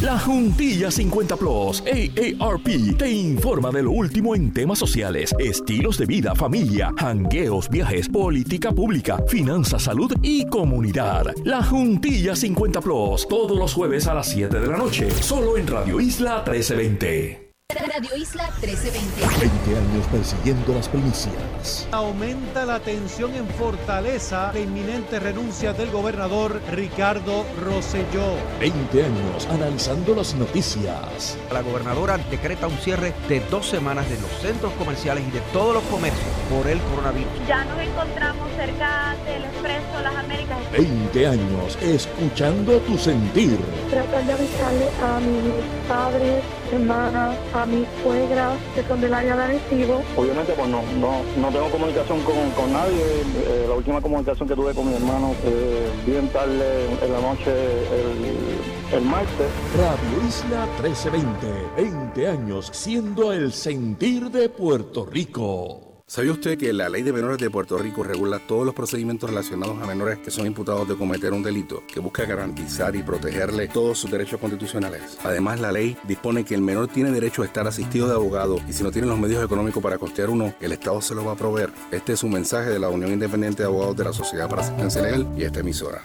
[0.03, 6.07] La Juntilla 50 Plus, AARP, te informa de lo último en temas sociales, estilos de
[6.07, 11.35] vida, familia, hangueos, viajes, política pública, finanzas, salud y comunidad.
[11.45, 15.67] La Juntilla 50 Plus, todos los jueves a las 7 de la noche, solo en
[15.67, 17.48] Radio Isla 1320.
[17.75, 19.21] Radio Isla 1320.
[19.41, 21.87] 20 años persiguiendo las primicias.
[21.93, 28.37] Aumenta la tensión en Fortaleza de inminente renuncia del gobernador Ricardo Rosselló.
[28.59, 31.37] 20 años analizando las noticias.
[31.53, 35.75] La gobernadora decreta un cierre de dos semanas de los centros comerciales y de todos
[35.75, 37.31] los comercios por el coronavirus.
[37.47, 40.57] Ya nos encontramos cerca del Expreso Las Américas.
[40.73, 43.59] 20 años escuchando tu sentir.
[43.91, 49.43] Tratar de avisarle a mis padres, hermanas, a mi suegra, que son del área de
[49.43, 50.03] Arecibo.
[50.17, 53.03] Obviamente, pues no, no, no tengo comunicación con, con nadie.
[53.47, 57.51] Eh, la última comunicación que tuve con mi hermano, eh, bien tarde en la noche,
[57.51, 59.47] el, el martes.
[59.77, 65.88] Radio Isla 1320, 20 años siendo el sentir de Puerto Rico.
[66.11, 69.79] ¿Sabía usted que la Ley de Menores de Puerto Rico regula todos los procedimientos relacionados
[69.83, 73.99] a menores que son imputados de cometer un delito, que busca garantizar y protegerle todos
[73.99, 75.19] sus derechos constitucionales?
[75.23, 78.73] Además, la ley dispone que el menor tiene derecho a estar asistido de abogado y
[78.73, 81.37] si no tiene los medios económicos para costear uno, el Estado se lo va a
[81.37, 81.69] proveer.
[81.91, 85.03] Este es un mensaje de la Unión Independiente de Abogados de la Sociedad para Asistencia
[85.03, 86.03] Legal y esta emisora.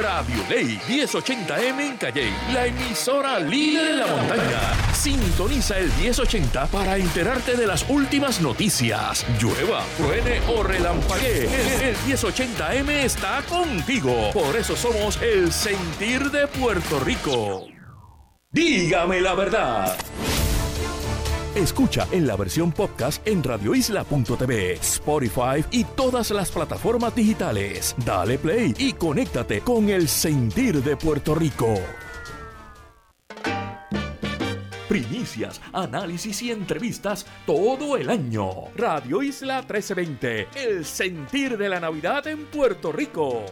[0.00, 4.94] Radio Ley 1080M en Calle, la emisora líder en la montaña.
[4.94, 9.26] Sintoniza el 1080 para enterarte de las últimas noticias.
[9.40, 11.44] Llueva, truene o relampaguee.
[11.44, 14.30] El, el 1080M está contigo.
[14.32, 17.66] Por eso somos el sentir de Puerto Rico.
[18.50, 19.96] Dígame la verdad.
[21.54, 27.94] Escucha en la versión podcast en radioisla.tv, Spotify y todas las plataformas digitales.
[28.06, 31.74] Dale play y conéctate con el sentir de Puerto Rico.
[34.88, 38.48] Primicias, análisis y entrevistas todo el año.
[38.74, 43.44] Radio Isla 1320, el sentir de la Navidad en Puerto Rico.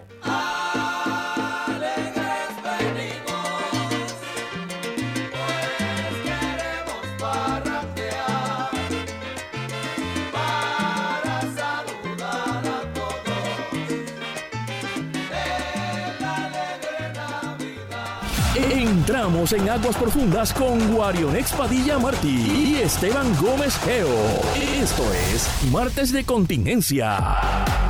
[18.68, 24.06] Entramos en aguas profundas con Guarionex Padilla Martí y Esteban Gómez Geo.
[24.54, 27.16] Esto es Martes de Contingencia.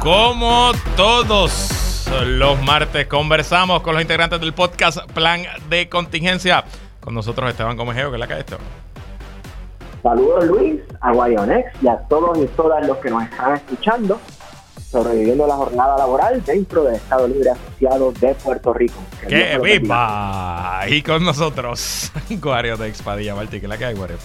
[0.00, 6.64] Como todos los martes, conversamos con los integrantes del podcast Plan de Contingencia.
[7.00, 8.64] Con nosotros Esteban Gómez Geo, que es la que hay Esteban.
[10.04, 14.20] Saludos Luis, a Guarionex y a todos y todas los que nos están escuchando
[14.90, 19.00] sobreviviendo la jornada laboral dentro del Estado Libre Asociado de Puerto Rico.
[19.28, 20.82] ¡Qué viva!
[20.88, 24.16] Y con nosotros, Guario de Expadilla Martí, que la que hay, Guario.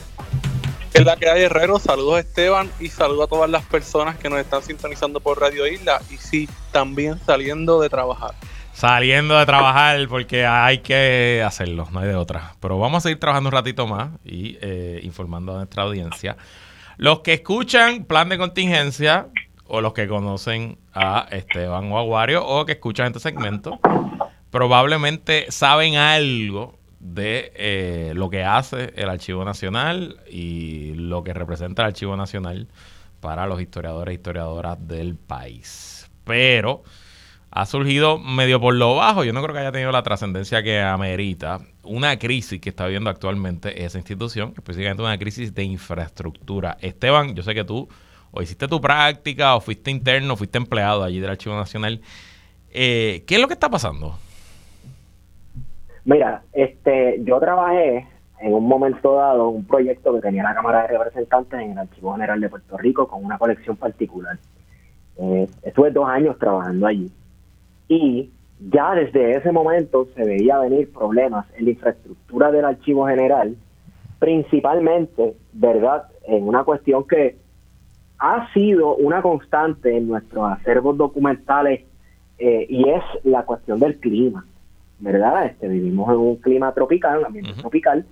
[0.93, 1.77] Es la que hay, Herrero.
[1.77, 6.01] Saludos, Esteban, y saludos a todas las personas que nos están sintonizando por Radio Isla.
[6.09, 8.33] Y sí, también saliendo de trabajar.
[8.73, 12.55] Saliendo de trabajar, porque hay que hacerlo, no hay de otra.
[12.59, 16.37] Pero vamos a seguir trabajando un ratito más y eh, informando a nuestra audiencia.
[16.97, 19.27] Los que escuchan plan de contingencia,
[19.67, 23.79] o los que conocen a Esteban o Aguario o que escuchan este segmento,
[24.51, 31.83] probablemente saben algo de eh, lo que hace el Archivo Nacional y lo que representa
[31.83, 32.67] el Archivo Nacional
[33.19, 36.09] para los historiadores e historiadoras del país.
[36.23, 36.83] Pero
[37.51, 40.81] ha surgido medio por lo bajo, yo no creo que haya tenido la trascendencia que
[40.81, 46.77] amerita una crisis que está viendo actualmente esa institución, específicamente una crisis de infraestructura.
[46.81, 47.87] Esteban, yo sé que tú
[48.35, 52.01] o hiciste tu práctica, o fuiste interno, o fuiste empleado allí del Archivo Nacional.
[52.71, 54.15] Eh, ¿Qué es lo que está pasando?
[56.03, 58.07] Mira, este, yo trabajé
[58.41, 62.11] en un momento dado un proyecto que tenía la Cámara de Representantes en el Archivo
[62.13, 64.37] General de Puerto Rico con una colección particular.
[65.17, 67.09] Eh, estuve dos años trabajando allí
[67.87, 73.55] y ya desde ese momento se veía venir problemas en la infraestructura del Archivo General,
[74.19, 77.37] principalmente, ¿verdad?, en una cuestión que
[78.27, 81.81] ha sido una constante en nuestros acervos documentales
[82.37, 84.45] eh, y es la cuestión del clima.
[84.99, 85.45] ¿verdad?
[85.45, 88.05] Este, vivimos en un clima tropical, un ambiente tropical.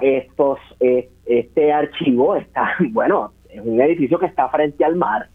[0.00, 5.28] Estos, eh, este archivo está, bueno, es un edificio que está frente al mar.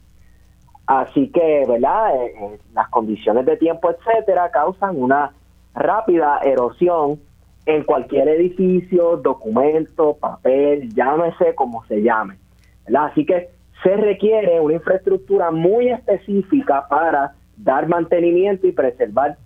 [0.86, 2.15] Así que, ¿verdad?
[2.15, 5.34] Eh, eh, las condiciones de tiempo, etcétera, causan una
[5.75, 7.19] rápida erosión
[7.65, 12.38] en cualquier edificio, documento, papel, llámese como se llame.
[12.86, 13.08] ¿verdad?
[13.12, 13.49] Así que
[13.83, 19.37] se requiere una infraestructura muy específica para dar mantenimiento y preservar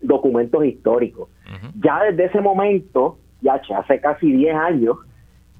[0.00, 1.28] documentos históricos.
[1.80, 4.96] Ya desde ese momento, ya hace casi 10 años,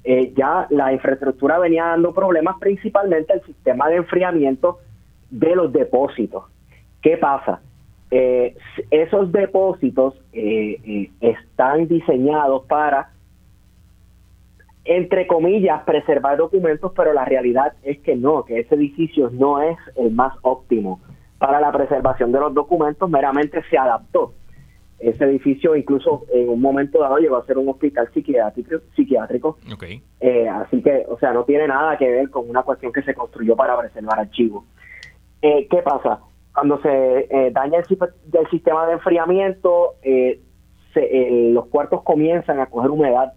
[0.03, 4.79] eh, ya la infraestructura venía dando problemas, principalmente el sistema de enfriamiento
[5.29, 6.43] de los depósitos.
[7.01, 7.61] ¿Qué pasa?
[8.11, 8.55] Eh,
[8.91, 13.11] esos depósitos eh, están diseñados para,
[14.85, 19.77] entre comillas, preservar documentos, pero la realidad es que no, que ese edificio no es
[19.95, 20.99] el más óptimo
[21.37, 24.33] para la preservación de los documentos, meramente se adaptó
[25.03, 29.57] ese edificio incluso en un momento dado llegó a ser un hospital psiquiátrico, psiquiátrico.
[30.21, 33.13] Eh, así que, o sea, no tiene nada que ver con una cuestión que se
[33.13, 34.63] construyó para preservar archivos.
[35.41, 36.19] Eh, ¿Qué pasa?
[36.53, 39.95] Cuando se eh, daña el, sistema de enfriamiento,
[40.95, 43.33] los cuartos comienzan a coger humedad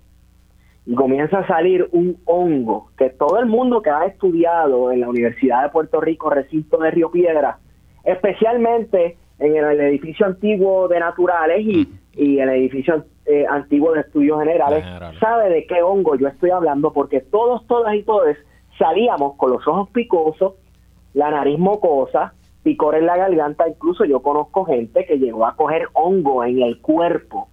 [0.87, 5.09] y comienza a salir un hongo que todo el mundo que ha estudiado en la
[5.09, 7.59] Universidad de Puerto Rico, recinto de Río Piedra,
[8.05, 14.39] especialmente en el edificio antiguo de Naturales y, y el edificio eh, antiguo de Estudios
[14.39, 14.85] Generales,
[15.19, 18.37] sabe de qué hongo yo estoy hablando, porque todos, todas y todos
[18.79, 20.55] salíamos con los ojos picosos,
[21.15, 25.89] la nariz mocosa, picor en la garganta, incluso yo conozco gente que llegó a coger
[25.95, 27.49] hongo en el cuerpo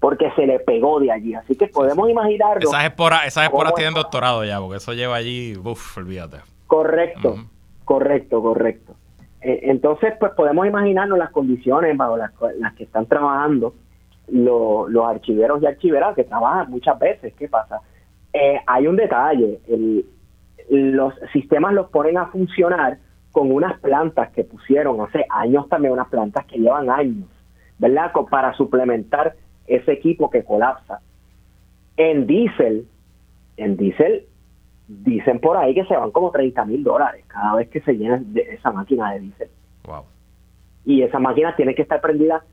[0.00, 1.34] porque se le pegó de allí.
[1.34, 2.68] Así que podemos imaginarlo.
[2.68, 6.38] Esas esporas, esas esporas tienen doctorado ya, porque eso lleva allí, uff, olvídate.
[6.66, 7.36] Correcto,
[7.84, 8.94] correcto, correcto.
[9.40, 12.32] Eh, entonces, pues podemos imaginarnos las condiciones bajo las,
[12.76, 13.74] que están trabajando
[14.28, 17.32] los archiveros y archiveras que trabajan muchas veces.
[17.34, 17.80] ¿Qué pasa?
[18.32, 19.58] Eh, hay un detalle,
[20.68, 22.98] los sistemas los ponen a funcionar
[23.32, 27.26] con unas plantas que pusieron hace años también, unas plantas que llevan años,
[27.78, 28.12] ¿verdad?
[28.30, 29.34] Para suplementar
[29.68, 31.00] ese equipo que colapsa.
[31.96, 32.86] En diésel,
[33.56, 34.24] en diésel
[34.88, 38.20] dicen por ahí que se van como 30 mil dólares cada vez que se llena
[38.24, 39.48] de esa máquina de diésel.
[40.84, 42.44] Y esa máquina tiene que estar prendida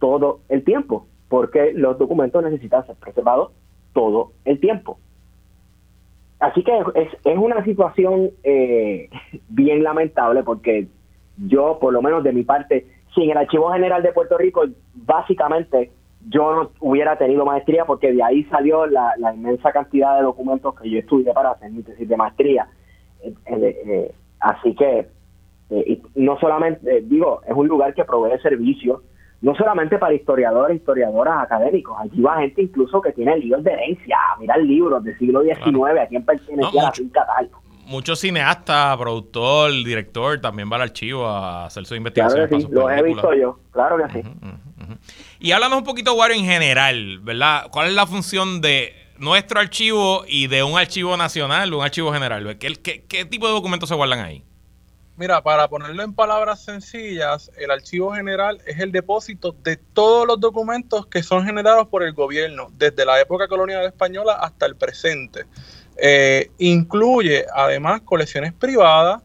[0.00, 3.52] todo el tiempo, porque los documentos necesitan ser preservados
[3.92, 4.98] todo el tiempo.
[6.40, 9.08] Así que es, es una situación eh,
[9.48, 10.88] bien lamentable porque
[11.38, 15.90] yo, por lo menos de mi parte, sin el Archivo General de Puerto Rico, básicamente
[16.28, 20.90] yo no hubiera tenido maestría porque de ahí salió la, inmensa cantidad de documentos que
[20.90, 22.66] yo estudié para hacer mi tesis de maestría.
[23.22, 25.08] Eh, eh, eh, así que,
[26.14, 29.02] no solamente, digo, es un lugar que provee servicios,
[29.40, 34.16] no solamente para historiadores, historiadoras académicos, allí va gente incluso que tiene libros de herencia,
[34.38, 37.50] mirar libros del siglo XIX, a quién pertenecía la finca tal.
[37.86, 42.48] Muchos cineastas, productor, director, también va al archivo a hacer sus investigaciones.
[42.48, 44.28] Claro que sí, lo he visto yo, claro que sí.
[45.40, 47.66] Y háblanos un poquito, Wario, en general, ¿verdad?
[47.70, 52.58] ¿Cuál es la función de nuestro archivo y de un archivo nacional un archivo general?
[52.58, 54.44] ¿Qué, qué, tipo de documentos se guardan ahí?
[55.16, 60.40] Mira, para ponerlo en palabras sencillas, el archivo general es el depósito de todos los
[60.40, 65.44] documentos que son generados por el gobierno, desde la época colonial española hasta el presente.
[65.96, 69.22] Eh, incluye además colecciones privadas,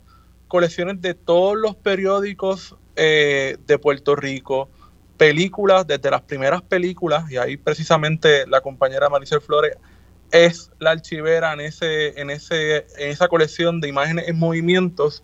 [0.47, 4.69] colecciones de todos los periódicos eh, de Puerto Rico,
[5.17, 9.77] películas, desde las primeras películas, y ahí precisamente la compañera Maricel Flores
[10.32, 15.23] es la archivera en, ese, en, ese, en esa colección de imágenes en movimientos,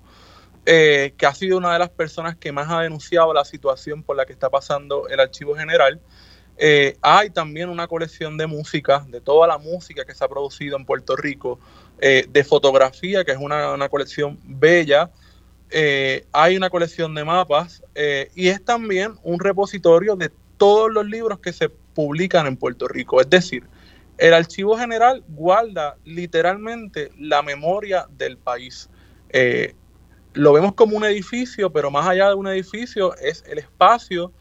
[0.65, 4.17] eh, que ha sido una de las personas que más ha denunciado la situación por
[4.17, 6.01] la que está pasando el archivo general.
[6.57, 10.77] Eh, hay también una colección de música, de toda la música que se ha producido
[10.77, 11.59] en Puerto Rico,
[11.99, 15.11] eh, de fotografía, que es una, colección bella,
[15.69, 17.83] eh, hay una colección de mapas
[18.35, 23.19] y es también un repositorio de todos los libros que se publican en Puerto Rico.
[23.19, 23.63] Es decir,
[24.17, 28.89] el archivo general guarda literalmente la memoria del país.
[30.33, 34.31] Lo vemos como un edificio, pero más allá de un edificio es el espacio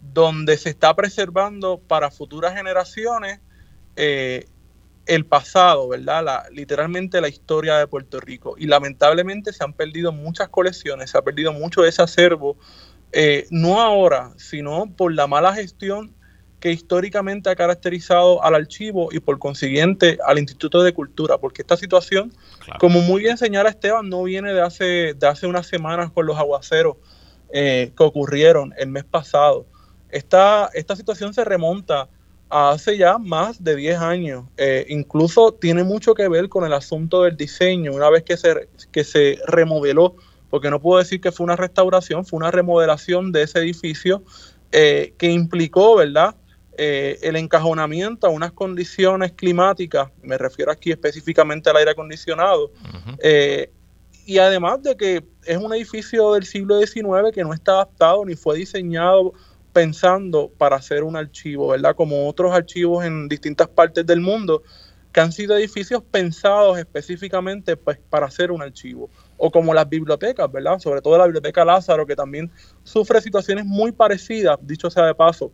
[0.00, 3.40] donde se está preservando para futuras generaciones
[5.08, 6.22] el pasado, ¿verdad?
[6.22, 8.54] La, literalmente la historia de Puerto Rico.
[8.58, 12.56] Y lamentablemente se han perdido muchas colecciones, se ha perdido mucho de ese acervo,
[13.12, 16.14] eh, no ahora, sino por la mala gestión
[16.60, 21.76] que históricamente ha caracterizado al archivo y por consiguiente al Instituto de Cultura, porque esta
[21.76, 22.34] situación,
[22.78, 26.36] como muy bien señala Esteban, no viene de hace, de hace unas semanas con los
[26.36, 26.96] aguaceros
[27.50, 29.66] eh, que ocurrieron el mes pasado.
[30.10, 32.08] Esta, esta situación se remonta
[32.50, 34.44] a hace ya más de 10 años.
[34.56, 37.92] Eh, incluso tiene mucho que ver con el asunto del diseño.
[37.92, 40.16] Una vez que se, que se remodeló,
[40.50, 44.22] porque no puedo decir que fue una restauración, fue una remodelación de ese edificio
[44.72, 46.34] eh, que implicó, ¿verdad?
[46.78, 52.70] Eh, el encajonamiento a unas condiciones climáticas, me refiero aquí específicamente al aire acondicionado,
[54.28, 58.36] y además de que es un edificio del siglo XIX que no está adaptado ni
[58.36, 59.32] fue diseñado
[59.72, 61.94] pensando para hacer un archivo, ¿verdad?
[61.94, 64.62] Como otros archivos en distintas partes del mundo
[65.12, 69.10] que han sido edificios pensados específicamente pues, para hacer un archivo.
[69.36, 70.78] O como las bibliotecas, ¿verdad?
[70.78, 72.50] Sobre todo la Biblioteca Lázaro, que también
[72.82, 75.52] sufre situaciones muy parecidas, dicho sea de paso,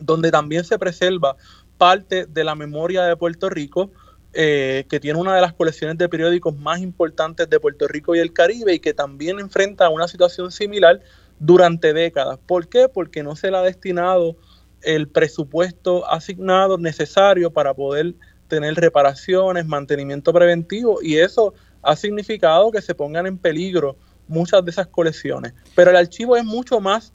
[0.00, 1.36] donde también se preserva
[1.76, 3.90] parte de la memoria de Puerto Rico,
[4.34, 8.20] eh, que tiene una de las colecciones de periódicos más importantes de Puerto Rico y
[8.20, 11.00] el Caribe y que también enfrenta una situación similar
[11.38, 12.38] durante décadas.
[12.46, 12.88] ¿Por qué?
[12.88, 14.36] Porque no se le ha destinado
[14.82, 18.14] el presupuesto asignado necesario para poder
[18.48, 24.70] tener reparaciones, mantenimiento preventivo y eso ha significado que se pongan en peligro muchas de
[24.70, 25.52] esas colecciones.
[25.74, 27.12] Pero el archivo es mucho más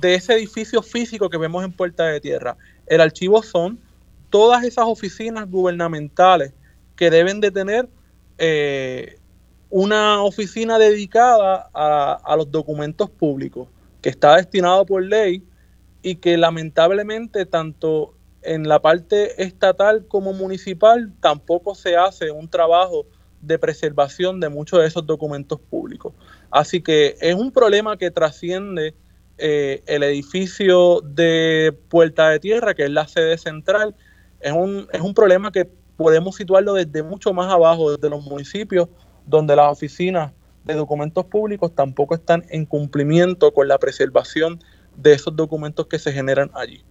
[0.00, 2.56] de ese edificio físico que vemos en Puerta de Tierra.
[2.86, 3.78] El archivo son
[4.30, 6.52] todas esas oficinas gubernamentales
[6.96, 7.88] que deben de tener
[8.38, 9.18] eh,
[9.76, 13.66] una oficina dedicada a, los documentos públicos,
[14.00, 15.42] que está destinado por ley
[16.00, 23.06] y que lamentablemente tanto en la parte estatal como municipal tampoco se hace un trabajo
[23.40, 26.12] de preservación de muchos de esos documentos públicos.
[26.52, 28.94] Así que es un problema que trasciende
[29.38, 33.96] eh, el edificio de Puerta de Tierra, que es la sede central.
[34.38, 38.88] Es un, es un problema que podemos situarlo desde mucho más abajo, desde los municipios
[39.26, 40.32] donde las oficinas
[40.64, 44.60] de documentos públicos tampoco están en cumplimiento con la preservación
[44.96, 46.82] de esos documentos que se generan allí.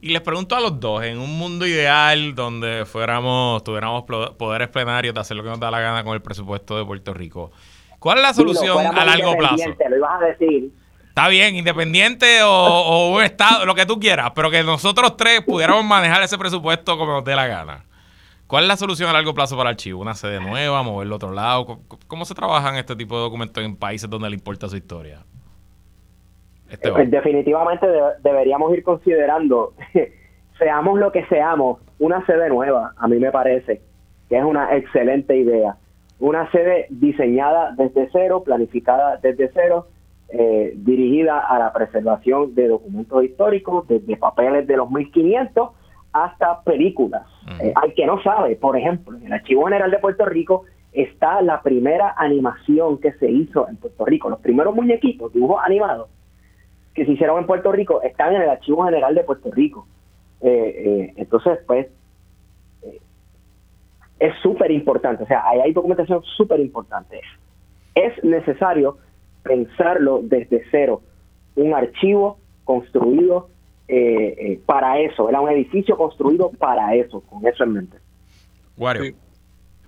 [0.00, 5.14] Y les pregunto a los dos, en un mundo ideal donde fuéramos, tuviéramos poderes plenarios
[5.14, 7.50] de hacer lo que nos da la gana con el presupuesto de Puerto Rico,
[7.98, 9.64] ¿cuál es la solución a largo plazo?
[9.88, 10.70] Lo ibas a decir.
[11.08, 15.40] Está bien, independiente o, o, un estado, lo que tú quieras, pero que nosotros tres
[15.40, 17.84] pudiéramos manejar ese presupuesto como nos dé la gana.
[18.46, 20.00] ¿Cuál es la solución a largo plazo para el archivo?
[20.00, 20.82] ¿Una sede nueva?
[20.84, 21.80] ¿Moverlo a otro lado?
[22.06, 25.24] ¿Cómo, se trabajan este tipo de documentos en países donde le importa su historia?
[26.70, 27.86] Este pues definitivamente
[28.22, 29.74] deberíamos ir considerando,
[30.58, 33.82] seamos lo que seamos, una sede nueva, a mí me parece
[34.28, 35.76] que es una excelente idea.
[36.18, 39.88] Una sede diseñada desde cero, planificada desde cero,
[40.28, 45.70] eh, dirigida a la preservación de documentos históricos, desde papeles de los 1500
[46.24, 47.26] hasta películas.
[47.60, 51.42] Eh, hay que no sabe, por ejemplo, en el Archivo General de Puerto Rico está
[51.42, 54.30] la primera animación que se hizo en Puerto Rico.
[54.30, 56.08] Los primeros muñequitos, dibujos animados,
[56.94, 59.86] que se hicieron en Puerto Rico están en el Archivo General de Puerto Rico.
[60.40, 61.88] Eh, eh, entonces, pues,
[64.18, 65.24] es súper importante.
[65.24, 67.20] O sea, ahí hay documentación súper importante.
[67.94, 68.98] Es necesario
[69.42, 71.02] pensarlo desde cero.
[71.54, 73.48] Un archivo construido
[73.88, 77.98] eh, eh, para eso, era un edificio construido para eso, con eso en mente.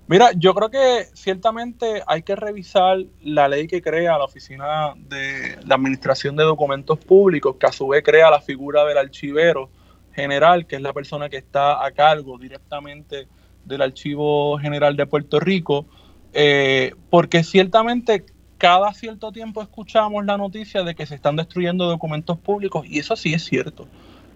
[0.06, 5.58] Mira, yo creo que ciertamente hay que revisar la ley que crea la Oficina de
[5.66, 9.68] la Administración de Documentos Públicos, que a su vez crea la figura del archivero
[10.12, 13.28] general, que es la persona que está a cargo directamente
[13.66, 15.84] del Archivo General de Puerto Rico,
[16.32, 18.24] eh, porque ciertamente
[18.58, 23.16] cada cierto tiempo escuchamos la noticia de que se están destruyendo documentos públicos y eso
[23.16, 23.86] sí es cierto.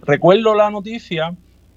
[0.02, 1.34] Recuerdo la noticia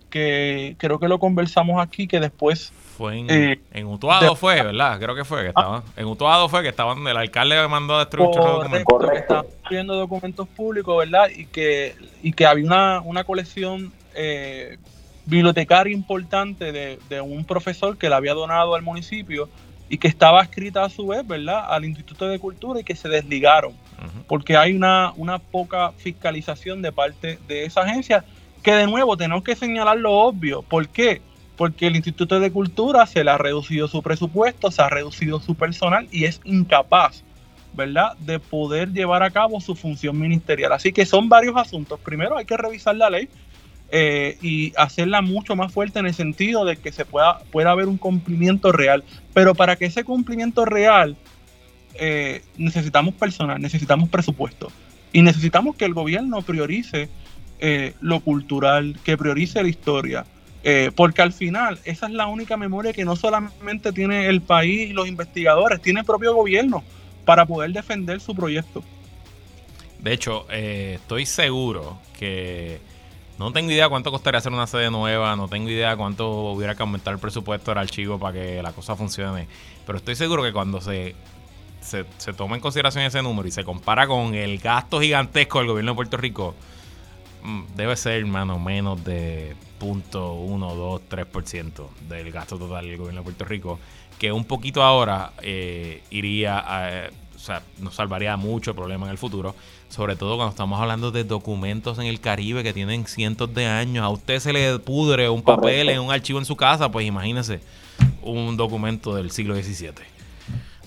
[0.10, 2.72] que creo que lo conversamos aquí, que después...
[2.96, 4.98] Fue en, eh, Utuado fue, ¿verdad?
[5.00, 8.30] Creo que fue, que estaba, en Utuado fue que estaban, el alcalde mandó a destruir
[8.34, 9.12] documentos.
[9.12, 11.28] que estaban destruyendo documentos públicos, ¿verdad?
[11.36, 14.78] Y que, y que había una, una colección eh,
[15.26, 19.50] bibliotecaria importante de, de un profesor que le había donado al municipio
[19.90, 23.10] y que estaba escrita a su vez, ¿verdad?, al Instituto de Cultura y que se
[23.10, 23.74] desligaron,
[24.28, 28.26] porque hay una, una poca fiscalización de parte de esa agencia,
[28.64, 30.64] que de nuevo tenemos que señalar lo obvio.
[30.64, 31.22] ¿Por qué?
[31.56, 35.54] Porque el Instituto de Cultura se le ha reducido su presupuesto, se ha reducido su
[35.56, 37.24] personal y es incapaz,
[37.74, 40.74] ¿verdad?, de poder llevar a cabo su función ministerial.
[40.74, 42.00] Así que son varios asuntos.
[42.00, 43.30] Primero hay que revisar la ley,
[43.92, 47.88] eh, y hacerla mucho más fuerte en el sentido de que se pueda, pueda haber
[47.88, 49.04] un cumplimiento real.
[49.34, 51.16] Pero para que ese cumplimiento real
[51.94, 54.72] eh, necesitamos personal, necesitamos presupuesto
[55.14, 57.10] y necesitamos que el gobierno priorice
[57.60, 60.26] eh, lo cultural, que priorice la historia.
[60.96, 64.94] porque al final esa es la única memoria que no solamente tiene el país y
[64.94, 66.84] los investigadores, tiene el propio gobierno
[67.24, 68.84] para poder defender su proyecto.
[70.00, 72.80] De hecho, estoy seguro que
[73.38, 76.84] no tengo idea cuánto costaría hacer una sede nueva, no tengo idea cuánto hubiera que
[76.84, 79.48] aumentar el presupuesto del archivo para que la cosa funcione.
[79.86, 81.16] Pero estoy seguro que cuando se,
[81.82, 85.68] se, se toma en consideración ese número y se compara con el gasto gigantesco del
[85.68, 86.56] gobierno de Puerto Rico,
[87.44, 93.26] mm, debe ser, hermano, menos de 0.1, 2, 3% del gasto total del gobierno de
[93.26, 93.80] Puerto Rico,
[94.18, 99.18] que un poquito ahora eh, iría a, o sea, nos salvaría mucho problema en el
[99.18, 99.56] futuro,
[99.90, 104.04] sobre todo cuando estamos hablando de documentos en el Caribe que tienen cientos de años.
[104.04, 107.62] A usted se le pudre un papel en un archivo en su casa, pues imagínese
[108.22, 110.16] un documento del siglo XVII.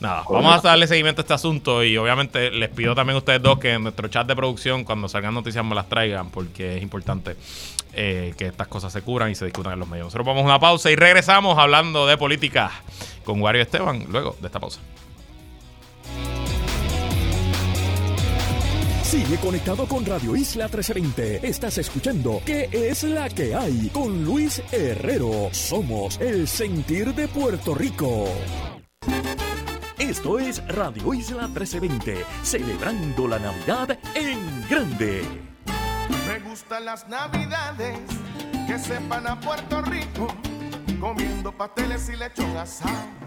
[0.00, 3.42] Nada, vamos a darle seguimiento a este asunto y obviamente les pido también a ustedes
[3.42, 6.82] dos que en nuestro chat de producción cuando salgan noticias me las traigan porque es
[6.84, 7.36] importante
[7.94, 10.06] eh, que estas cosas se curan y se discutan en los medios.
[10.06, 12.70] Nosotros vamos a una pausa y regresamos hablando de política
[13.24, 14.80] con Wario Esteban luego de esta pausa.
[19.08, 21.48] Sigue conectado con Radio Isla 1320.
[21.48, 23.88] Estás escuchando ¿Qué es la que hay?
[23.88, 25.48] Con Luis Herrero.
[25.50, 28.26] Somos el sentir de Puerto Rico.
[29.96, 35.22] Esto es Radio Isla 1320, celebrando la Navidad en grande.
[36.26, 37.98] Me gustan las navidades
[38.66, 40.26] que sepan a Puerto Rico,
[41.00, 43.18] comiendo pasteles y lechón asado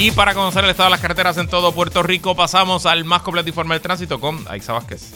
[0.00, 3.20] Y para conocer el estado de las carreteras en todo Puerto Rico, pasamos al más
[3.20, 5.12] completo informe tránsito con Aixa Vázquez.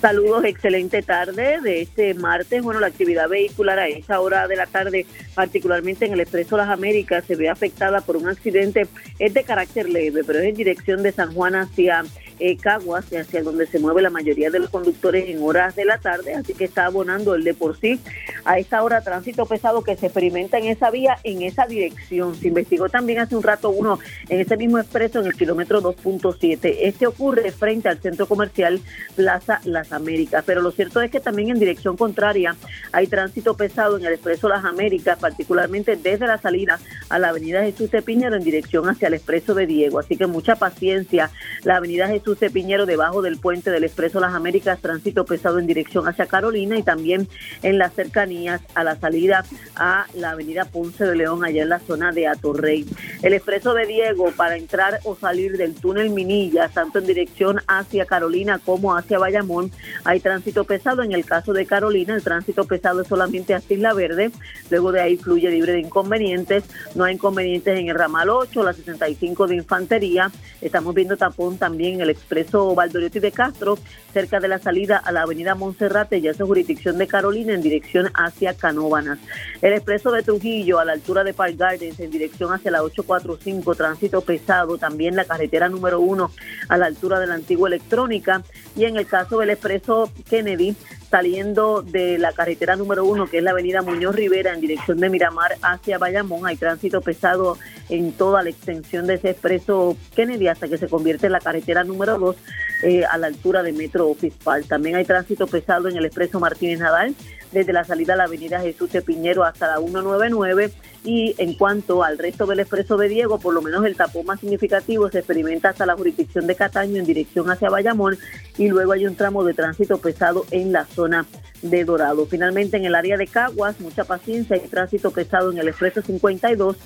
[0.00, 2.62] Saludos, excelente tarde de este martes.
[2.62, 6.68] Bueno, la actividad vehicular a esa hora de la tarde, particularmente en el Expreso Las
[6.68, 8.86] Américas, se ve afectada por un accidente.
[9.18, 12.04] Es de carácter leve, pero es en dirección de San Juan hacia
[12.38, 15.98] eh, Caguas, hacia donde se mueve la mayoría de los conductores en horas de la
[15.98, 18.00] tarde, así que está abonando el de por sí
[18.44, 22.34] a esta hora tránsito pesado que se experimenta en esa vía, en esa dirección.
[22.34, 26.76] Se investigó también hace un rato uno en ese mismo expreso en el kilómetro 2.7.
[26.80, 28.80] Este ocurre frente al centro comercial
[29.14, 32.56] Plaza Las Américas, pero lo cierto es que también en dirección contraria
[32.92, 36.78] hay tránsito pesado en el expreso Las Américas, particularmente desde la salida
[37.08, 39.98] a la avenida Jesús de Piñero en dirección hacia el expreso de Diego.
[39.98, 41.30] Así que mucha paciencia.
[41.64, 45.66] La avenida Jesús de Piñero debajo del puente del expreso Las Américas, tránsito pesado en
[45.68, 47.28] dirección hacia Carolina y también
[47.62, 49.44] en las cercanías a la salida
[49.76, 52.84] a la avenida Ponce de León, allá en la zona de Atorrey.
[53.22, 58.06] El expreso de Diego para entrar o salir del túnel Minilla, tanto en dirección hacia
[58.06, 59.70] Carolina como hacia Bayamón,
[60.02, 61.04] hay tránsito pesado.
[61.04, 64.32] En el caso de Carolina, el tránsito pesado es solamente hasta Isla Verde,
[64.68, 66.64] luego de ahí fluye libre de inconvenientes.
[66.96, 70.32] No hay inconvenientes en el ramal 8, la 65 de Infantería.
[70.60, 73.78] Estamos viendo tapón también en el expreso Valdoriotti de Castro,
[74.12, 78.10] cerca de la salida a la avenida Monserrate, ya es jurisdicción de Carolina, en dirección
[78.14, 79.18] hacia Canóbanas.
[79.62, 83.74] El expreso de Trujillo, a la altura de Park Gardens, en dirección hacia la 845,
[83.74, 84.78] tránsito pesado.
[84.78, 86.30] También la carretera número 1,
[86.68, 88.42] a la altura de la antigua electrónica.
[88.74, 90.76] Y en el caso del expreso Kennedy,
[91.10, 95.08] saliendo de la carretera número uno, que es la avenida Muñoz Rivera, en dirección de
[95.08, 96.46] Miramar hacia Bayamón.
[96.46, 101.26] Hay tránsito pesado en toda la extensión de ese expreso Kennedy hasta que se convierte
[101.26, 102.36] en la carretera número dos
[102.82, 104.66] eh, a la altura de Metro Office Park.
[104.68, 107.14] También hay tránsito pesado en el expreso Martínez Nadal,
[107.56, 110.72] desde la salida a la avenida Jesús de Piñero hasta la 199
[111.04, 114.40] y en cuanto al resto del expreso de Diego, por lo menos el tapón más
[114.40, 118.18] significativo se experimenta hasta la jurisdicción de Cataño en dirección hacia Bayamón
[118.58, 121.24] y luego hay un tramo de tránsito pesado en la zona
[121.62, 122.26] de Dorado.
[122.26, 126.76] Finalmente en el área de Caguas, mucha paciencia, hay tránsito pesado en el expreso 52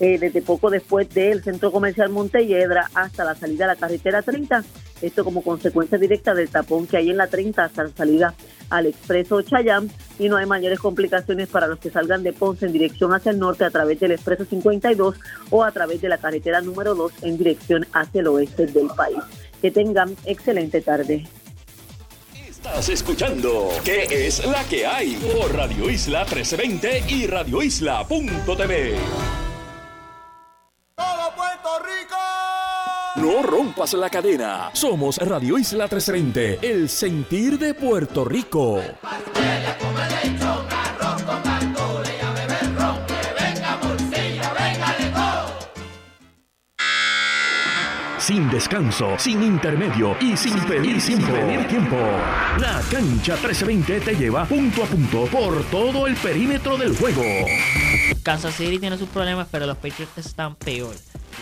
[0.00, 4.64] eh, desde poco después del centro comercial Montelledra hasta la salida a la carretera 30,
[5.02, 8.34] esto como consecuencia directa del tapón que hay en la 30 hasta la salida
[8.70, 12.72] al expreso Chayam y no hay mayores complicaciones para los que salgan de Ponce en
[12.72, 15.16] dirección hacia el norte a través del expreso 52
[15.50, 19.18] o a través de la carretera número 2 en dirección hacia el oeste del país.
[19.62, 21.26] Que tengan excelente tarde.
[22.66, 25.14] Estás escuchando ¿Qué es la que hay?
[25.14, 28.96] Por Radio Isla 1320 y radioisla.tv.
[30.96, 32.16] Todo Puerto Rico.
[33.16, 34.70] No rompas la cadena.
[34.72, 38.82] Somos Radio Isla 1320, el sentir de Puerto Rico.
[48.26, 51.96] Sin descanso, sin intermedio y sin pedir sin pedir tiempo.
[52.58, 57.22] La cancha 1320 te lleva punto a punto por todo el perímetro del juego.
[58.24, 60.96] Kansas City tiene sus problemas, pero los Patriots están peor.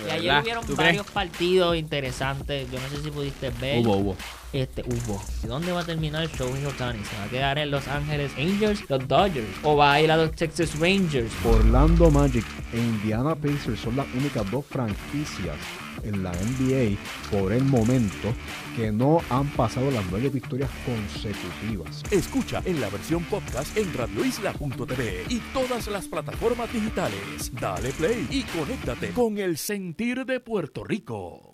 [0.07, 1.15] Y ayer hubieron ¿Tú varios crees?
[1.15, 2.71] partidos interesantes.
[2.71, 3.79] Yo no sé si pudiste ver.
[3.79, 4.17] Hubo, hubo.
[4.55, 5.21] Este, hubo.
[5.43, 7.03] ¿Dónde va a terminar Shohei Otani?
[7.03, 9.49] ¿Se va a quedar en Los Ángeles Angels, los Dodgers?
[9.65, 11.33] ¿O va a ir a los Texas Rangers?
[11.45, 15.57] Orlando Magic e Indiana Pacers son las únicas dos franquicias
[16.05, 16.97] en la NBA
[17.33, 18.33] por el momento
[18.77, 22.05] que no han pasado las nueve victorias consecutivas.
[22.13, 27.51] Escucha en la versión podcast en radioisla.tv y todas las plataformas digitales.
[27.61, 31.54] Dale play y conéctate con el sentir de Puerto Rico.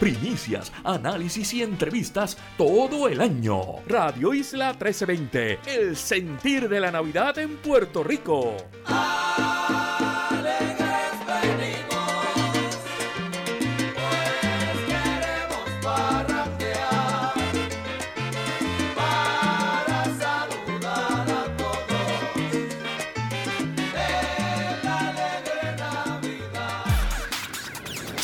[0.00, 3.60] Primicias, análisis y entrevistas todo el año.
[3.86, 8.56] Radio Isla 1320, el sentir de la Navidad en Puerto Rico.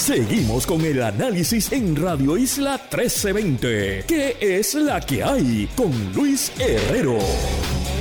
[0.09, 4.04] Seguimos con el análisis en Radio Isla 1320.
[4.09, 5.68] ¿Qué es la que hay?
[5.76, 7.18] Con Luis Herrero.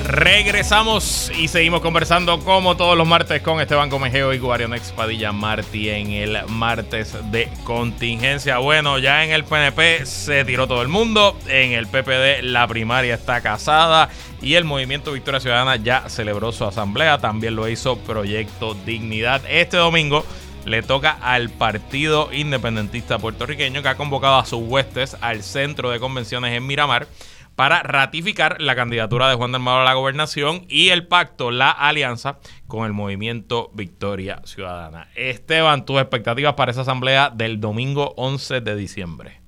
[0.06, 5.90] Regresamos y seguimos conversando como todos los martes con Esteban Comejeo y Guarionex Padilla Martí
[5.90, 8.60] en el martes de contingencia.
[8.60, 13.16] Bueno, ya en el PNP se tiró todo el mundo, en el PPD la primaria
[13.16, 14.08] está casada
[14.42, 19.42] y el Movimiento Victoria Ciudadana ya celebró su asamblea, también lo hizo Proyecto Dignidad.
[19.50, 20.24] Este domingo
[20.68, 26.00] le toca al Partido Independentista Puertorriqueño que ha convocado a sus huestes al centro de
[26.00, 27.08] convenciones en Miramar
[27.56, 32.40] para ratificar la candidatura de Juan Dalmado a la gobernación y el pacto, la alianza
[32.68, 35.08] con el movimiento Victoria Ciudadana.
[35.16, 39.47] Esteban, tus expectativas para esa asamblea del domingo 11 de diciembre.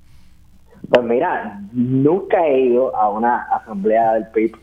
[0.91, 4.55] Pues mira, nunca he ido a una asamblea del PIB.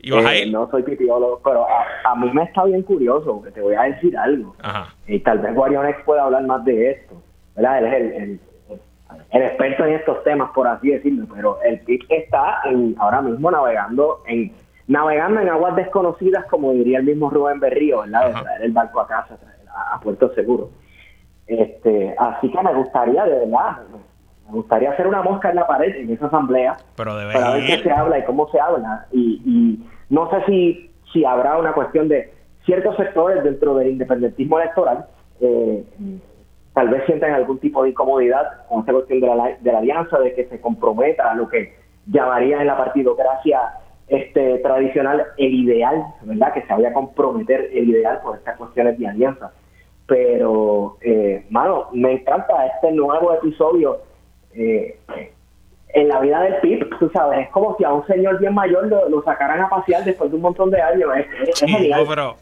[0.00, 3.36] ¿Y vas a Eh, no soy pipiólogo, pero a, a mí me está bien curioso,
[3.36, 4.54] porque te voy a decir algo.
[4.62, 4.94] Ajá.
[5.06, 7.20] Y tal vez Guarionex pueda hablar más de esto.
[7.56, 7.78] ¿verdad?
[7.78, 8.40] Él es el, el-
[9.30, 11.26] el experto en estos temas, por así decirlo.
[11.34, 14.52] Pero el PIB está en- ahora mismo navegando en
[14.86, 18.26] navegando en aguas desconocidas, como diría el mismo Rubén Berrío, ¿verdad?
[18.34, 19.38] De traer el barco a casa,
[19.74, 20.68] a, a Puerto Seguro.
[21.46, 23.82] Este, así que me gustaría, de verdad,
[24.46, 27.78] me gustaría hacer una mosca en la pared en esa asamblea Pero para ver qué
[27.82, 29.06] se habla y cómo se habla.
[29.12, 32.32] Y, y no sé si, si habrá una cuestión de
[32.64, 35.06] ciertos sectores dentro del independentismo electoral,
[35.40, 35.84] eh,
[36.72, 40.18] tal vez sientan algún tipo de incomodidad con esta cuestión de la, de la alianza,
[40.18, 41.74] de que se comprometa a lo que
[42.06, 43.60] llamaría en la partidocracia
[44.08, 46.52] este tradicional el ideal, ¿verdad?
[46.52, 49.52] Que se vaya a comprometer el ideal por estas cuestiones de alianza.
[50.06, 54.00] Pero, eh, mano, me encanta este nuevo episodio
[54.54, 54.98] eh,
[55.94, 58.86] en la vida del PIB, tú sabes, es como si a un señor bien mayor
[58.88, 61.08] lo, lo sacaran a pasear después de un montón de años.
[61.16, 62.04] Es, es- es Chico, genial.
[62.08, 62.36] pero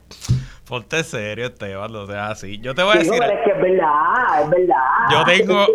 [0.69, 2.59] ponte serio, Esteban, no seas así.
[2.59, 3.27] Yo te voy a Chico, decir...
[3.27, 4.77] pero es que es verdad, es verdad.
[5.11, 5.67] Yo tengo,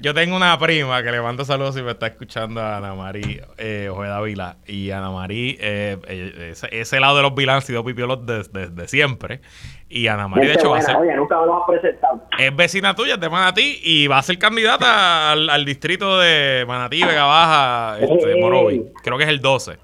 [0.00, 3.40] yo tengo una prima que le mando saludos si me está escuchando a Ana Marí
[3.58, 4.56] eh, Ojeda Vila.
[4.66, 8.88] Y Ana Marí, eh, eh, ese, ese lado de los Vilán ha sido pipiolos desde
[8.88, 9.40] siempre.
[9.88, 12.22] Y Ana Marí, de hecho, va a ser, Oye, nunca lo has presentado.
[12.38, 16.64] es vecina tuya, es de Manatí, y va a ser candidata al, al distrito de
[16.66, 18.40] Manatí, Vega Baja, este, Ey.
[18.40, 18.84] Morovi.
[19.02, 19.78] Creo que es el 12.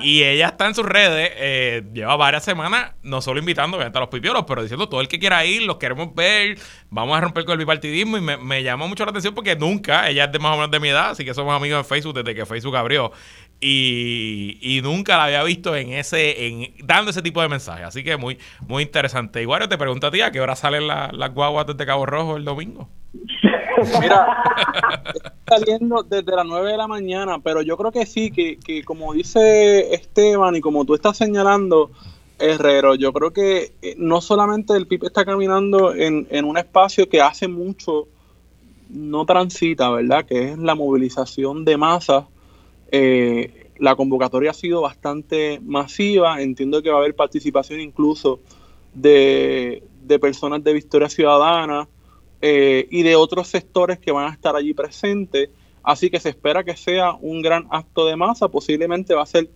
[0.00, 4.08] Y ella está en sus redes, eh, lleva varias semanas, no solo invitando a los
[4.08, 6.58] pipiolos, pero diciendo todo el que quiera ir, los queremos ver,
[6.90, 8.18] vamos a romper con el bipartidismo.
[8.18, 10.70] Y me, me llamó mucho la atención porque nunca, ella es de más o menos
[10.70, 13.12] de mi edad, así que somos amigos en Facebook desde que Facebook abrió.
[13.60, 17.86] Y, y nunca la había visto en ese, en dando ese tipo de mensajes.
[17.86, 19.40] Así que muy, muy interesante.
[19.40, 22.36] Igual te pregunto a ti, ¿a qué hora salen la- las guaguas desde Cabo Rojo
[22.36, 22.90] el domingo?
[24.00, 24.26] Mira,
[25.48, 29.12] saliendo desde las 9 de la mañana, pero yo creo que sí, que, que como
[29.12, 31.90] dice Esteban y como tú estás señalando,
[32.38, 37.08] Herrero, yo creo que eh, no solamente el PIB está caminando en, en un espacio
[37.08, 38.08] que hace mucho
[38.90, 40.24] no transita, ¿verdad?
[40.24, 42.24] Que es la movilización de masas.
[42.90, 48.40] Eh, la convocatoria ha sido bastante masiva, entiendo que va a haber participación incluso
[48.94, 51.88] de, de personas de Victoria Ciudadana
[52.46, 55.48] eh, y de otros sectores que van a estar allí presentes.
[55.82, 59.48] Así que se espera que sea un gran acto de masa, posiblemente va a ser,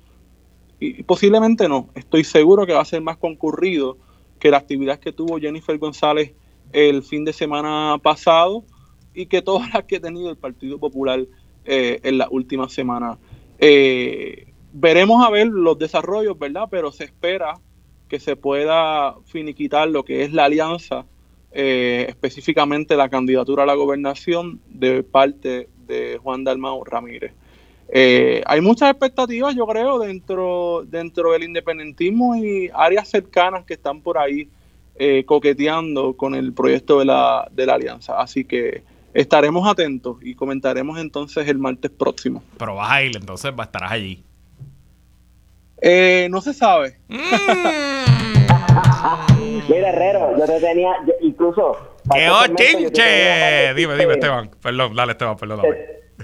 [0.80, 3.98] y posiblemente no, estoy seguro que va a ser más concurrido
[4.38, 6.32] que la actividad que tuvo Jennifer González
[6.72, 8.64] el fin de semana pasado
[9.12, 11.20] y que todas las que ha tenido el Partido Popular
[11.66, 13.18] eh, en la última semana.
[13.58, 16.68] Eh, veremos a ver los desarrollos, ¿verdad?
[16.70, 17.60] Pero se espera
[18.08, 21.04] que se pueda finiquitar lo que es la alianza,
[21.52, 27.32] eh, específicamente la candidatura a la gobernación de parte de Juan Dalmau Ramírez.
[27.90, 34.02] Eh, hay muchas expectativas, yo creo, dentro, dentro del independentismo y áreas cercanas que están
[34.02, 34.48] por ahí
[34.96, 38.20] eh, coqueteando con el proyecto de la, de la alianza.
[38.20, 38.82] Así que
[39.14, 42.42] estaremos atentos y comentaremos entonces el martes próximo.
[42.58, 44.22] Pero vas a ir, entonces va, estarás allí.
[45.80, 46.98] Eh, no se sabe.
[49.68, 51.76] Mira, Herrero, yo te tenía, yo- incluso...
[52.12, 52.90] ¡Qué este ochinche!
[53.02, 54.50] tenía- Dime, dime, Esteban.
[54.62, 55.60] Perdón, dale, Esteban, perdón.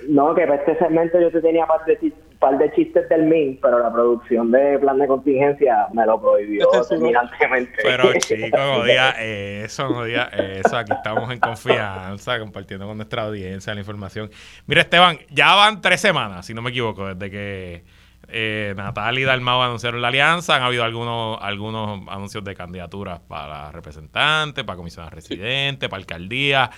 [0.09, 3.59] No, que para este segmento yo te tenía par de, par de chistes del MIN,
[3.63, 7.73] pero la producción de plan de contingencia me lo prohibió terminantemente.
[7.83, 10.77] Pero chicos, no diga eso, no diga eso.
[10.77, 14.31] Aquí estamos en confianza, compartiendo con nuestra audiencia la información.
[14.67, 17.85] Mira, Esteban, ya van tres semanas, si no me equivoco, desde que
[18.29, 20.57] eh, Natal y Dalmau anunciaron la alianza.
[20.57, 26.71] Han habido algunos, algunos anuncios de candidaturas para representantes, para comisionados residentes, para alcaldía.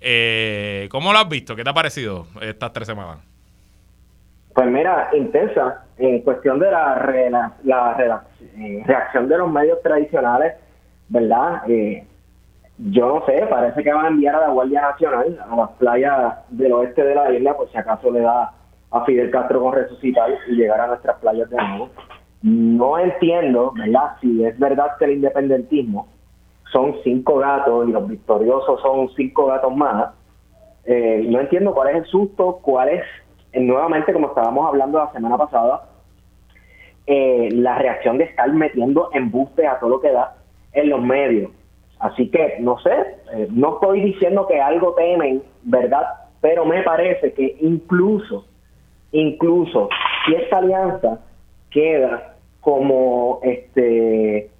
[0.00, 1.56] Eh, ¿Cómo lo has visto?
[1.56, 3.18] ¿Qué te ha parecido estas tres semanas?
[4.54, 7.56] Pues mira, intensa en cuestión de la, re- la,
[8.56, 10.54] eh, reacción de los medios tradicionales,
[11.08, 11.62] ¿verdad?
[11.68, 12.06] Eh,
[12.78, 16.34] yo no sé, parece que van a enviar a la Guardia Nacional a las playas
[16.50, 18.52] del oeste de la isla, por si acaso le da
[18.94, 21.90] a Fidel Castro con resucitar y llegar a nuestras playas de nuevo.
[22.42, 24.16] No entiendo, ¿verdad?
[24.20, 26.06] Si es verdad que el independentismo
[26.72, 30.12] son cinco gatos y los victoriosos son cinco gatos más.
[30.84, 33.02] Eh, no entiendo cuál es el susto, cuál es,
[33.52, 35.88] nuevamente, como estábamos hablando la semana pasada,
[37.06, 40.36] eh, la reacción de estar metiendo embuste a todo lo que da
[40.72, 41.50] en los medios.
[41.98, 42.92] Así que, no sé,
[43.32, 46.04] eh, no estoy diciendo que algo temen, ¿verdad?
[46.40, 48.44] Pero me parece que incluso,
[49.14, 49.88] incluso,
[50.26, 51.20] si esta alianza
[51.70, 54.50] queda como este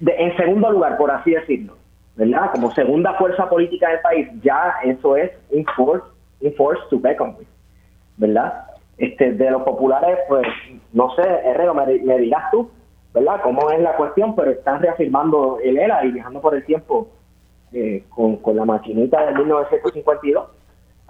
[0.00, 1.74] en segundo lugar, por así decirlo,
[2.16, 2.50] ¿verdad?
[2.52, 6.06] Como segunda fuerza política del país, ya eso es enforced,
[6.40, 7.46] enforced to beckon with,
[8.16, 8.64] ¿verdad?
[8.96, 10.46] Este, de los populares, pues,
[10.92, 12.70] no sé, Herrero, me, me dirás tú,
[13.12, 13.40] ¿verdad?
[13.42, 14.34] ¿Cómo es la cuestión?
[14.34, 17.08] Pero están reafirmando el ERA y viajando por el tiempo
[17.72, 20.48] eh, con, con la maquinita de 1952.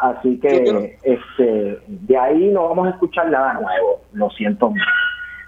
[0.01, 4.83] Así que este, de ahí no vamos a escuchar nada nuevo, lo siento mucho.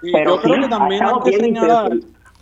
[0.01, 1.91] Pero yo creo sí, que también ha hay que señalar.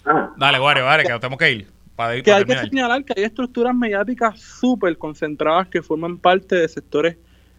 [0.06, 0.34] Ah.
[0.36, 1.68] Dale, Wario, dale, que nos tenemos que ir.
[1.96, 6.18] Para ir que para hay que señalar que hay estructuras mediáticas súper concentradas que forman
[6.18, 7.18] parte de sectores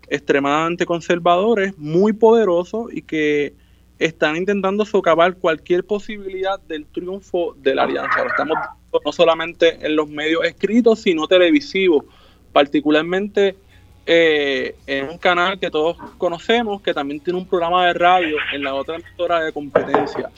[0.09, 3.55] extremadamente conservadores, muy poderosos y que
[3.98, 8.22] están intentando socavar cualquier posibilidad del triunfo de la alianza.
[8.22, 12.05] Lo estamos viendo no solamente en los medios escritos, sino televisivos,
[12.53, 13.57] particularmente
[14.05, 18.64] eh, en un canal que todos conocemos, que también tiene un programa de radio en
[18.64, 20.30] la otra emisora de competencia.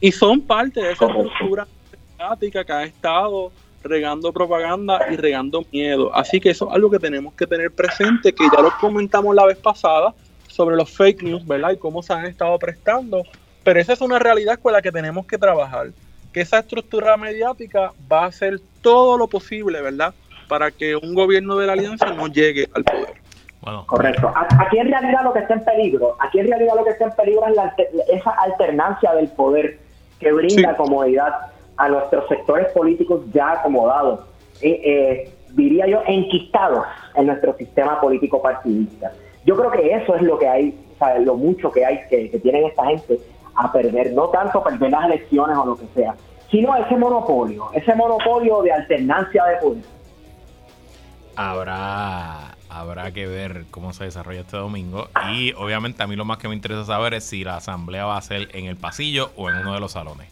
[0.00, 1.66] Y son parte de esa estructura
[2.18, 6.14] mediática que ha estado regando propaganda y regando miedo.
[6.14, 9.46] Así que eso es algo que tenemos que tener presente, que ya lo comentamos la
[9.46, 10.14] vez pasada
[10.48, 11.72] sobre los fake news, ¿verdad?
[11.72, 13.22] Y cómo se han estado prestando.
[13.62, 15.90] Pero esa es una realidad con la que tenemos que trabajar.
[16.32, 20.14] Que esa estructura mediática va a hacer todo lo posible, ¿verdad?
[20.48, 23.14] Para que un gobierno de la alianza no llegue al poder.
[23.86, 24.28] Correcto.
[24.28, 27.06] A- Aquí en realidad lo que está en peligro, aquí en realidad lo que está
[27.06, 29.78] en peligro es la alter- esa alternancia del poder
[30.20, 31.32] que brinda comodidad
[31.76, 34.20] a nuestros sectores políticos ya acomodados,
[34.62, 36.86] eh, eh, diría yo, enquistados
[37.16, 39.10] en nuestro sistema político partidista.
[39.44, 41.24] Yo creo que eso es lo que hay, ¿sabes?
[41.26, 43.18] lo mucho que hay que, que tienen esta gente
[43.56, 46.14] a perder, no tanto perder las elecciones o lo que sea,
[46.50, 49.82] sino ese monopolio, ese monopolio de alternancia de poder.
[51.36, 55.08] Habrá, habrá que ver cómo se desarrolla este domingo.
[55.30, 58.16] Y obviamente a mí lo más que me interesa saber es si la asamblea va
[58.16, 60.28] a ser en el pasillo o en uno de los salones.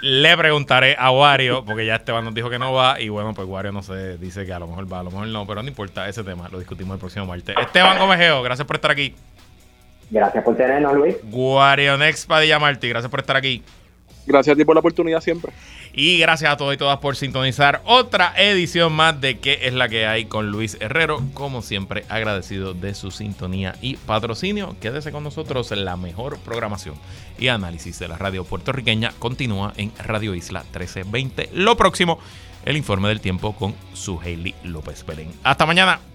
[0.00, 3.00] Le preguntaré a Wario, porque ya Esteban nos dijo que no va.
[3.00, 5.28] Y bueno, pues Wario no sé, dice que a lo mejor va, a lo mejor
[5.28, 7.54] no, pero no importa ese tema, lo discutimos el próximo martes.
[7.56, 9.14] Esteban Gomejeo, gracias por estar aquí.
[10.10, 11.16] Gracias por tenernos, Luis.
[11.30, 13.62] Wario Next Padilla Martí, gracias por estar aquí.
[14.26, 15.52] Gracias a ti por la oportunidad siempre.
[15.94, 19.90] Y gracias a todos y todas por sintonizar otra edición más de ¿Qué es la
[19.90, 21.22] que hay con Luis Herrero?
[21.34, 24.74] Como siempre, agradecido de su sintonía y patrocinio.
[24.80, 25.70] Quédese con nosotros.
[25.72, 26.94] La mejor programación
[27.38, 31.50] y análisis de la radio puertorriqueña continúa en Radio Isla 1320.
[31.52, 32.18] Lo próximo,
[32.64, 34.18] el informe del tiempo con su
[34.64, 35.32] López Belén.
[35.42, 36.11] Hasta mañana.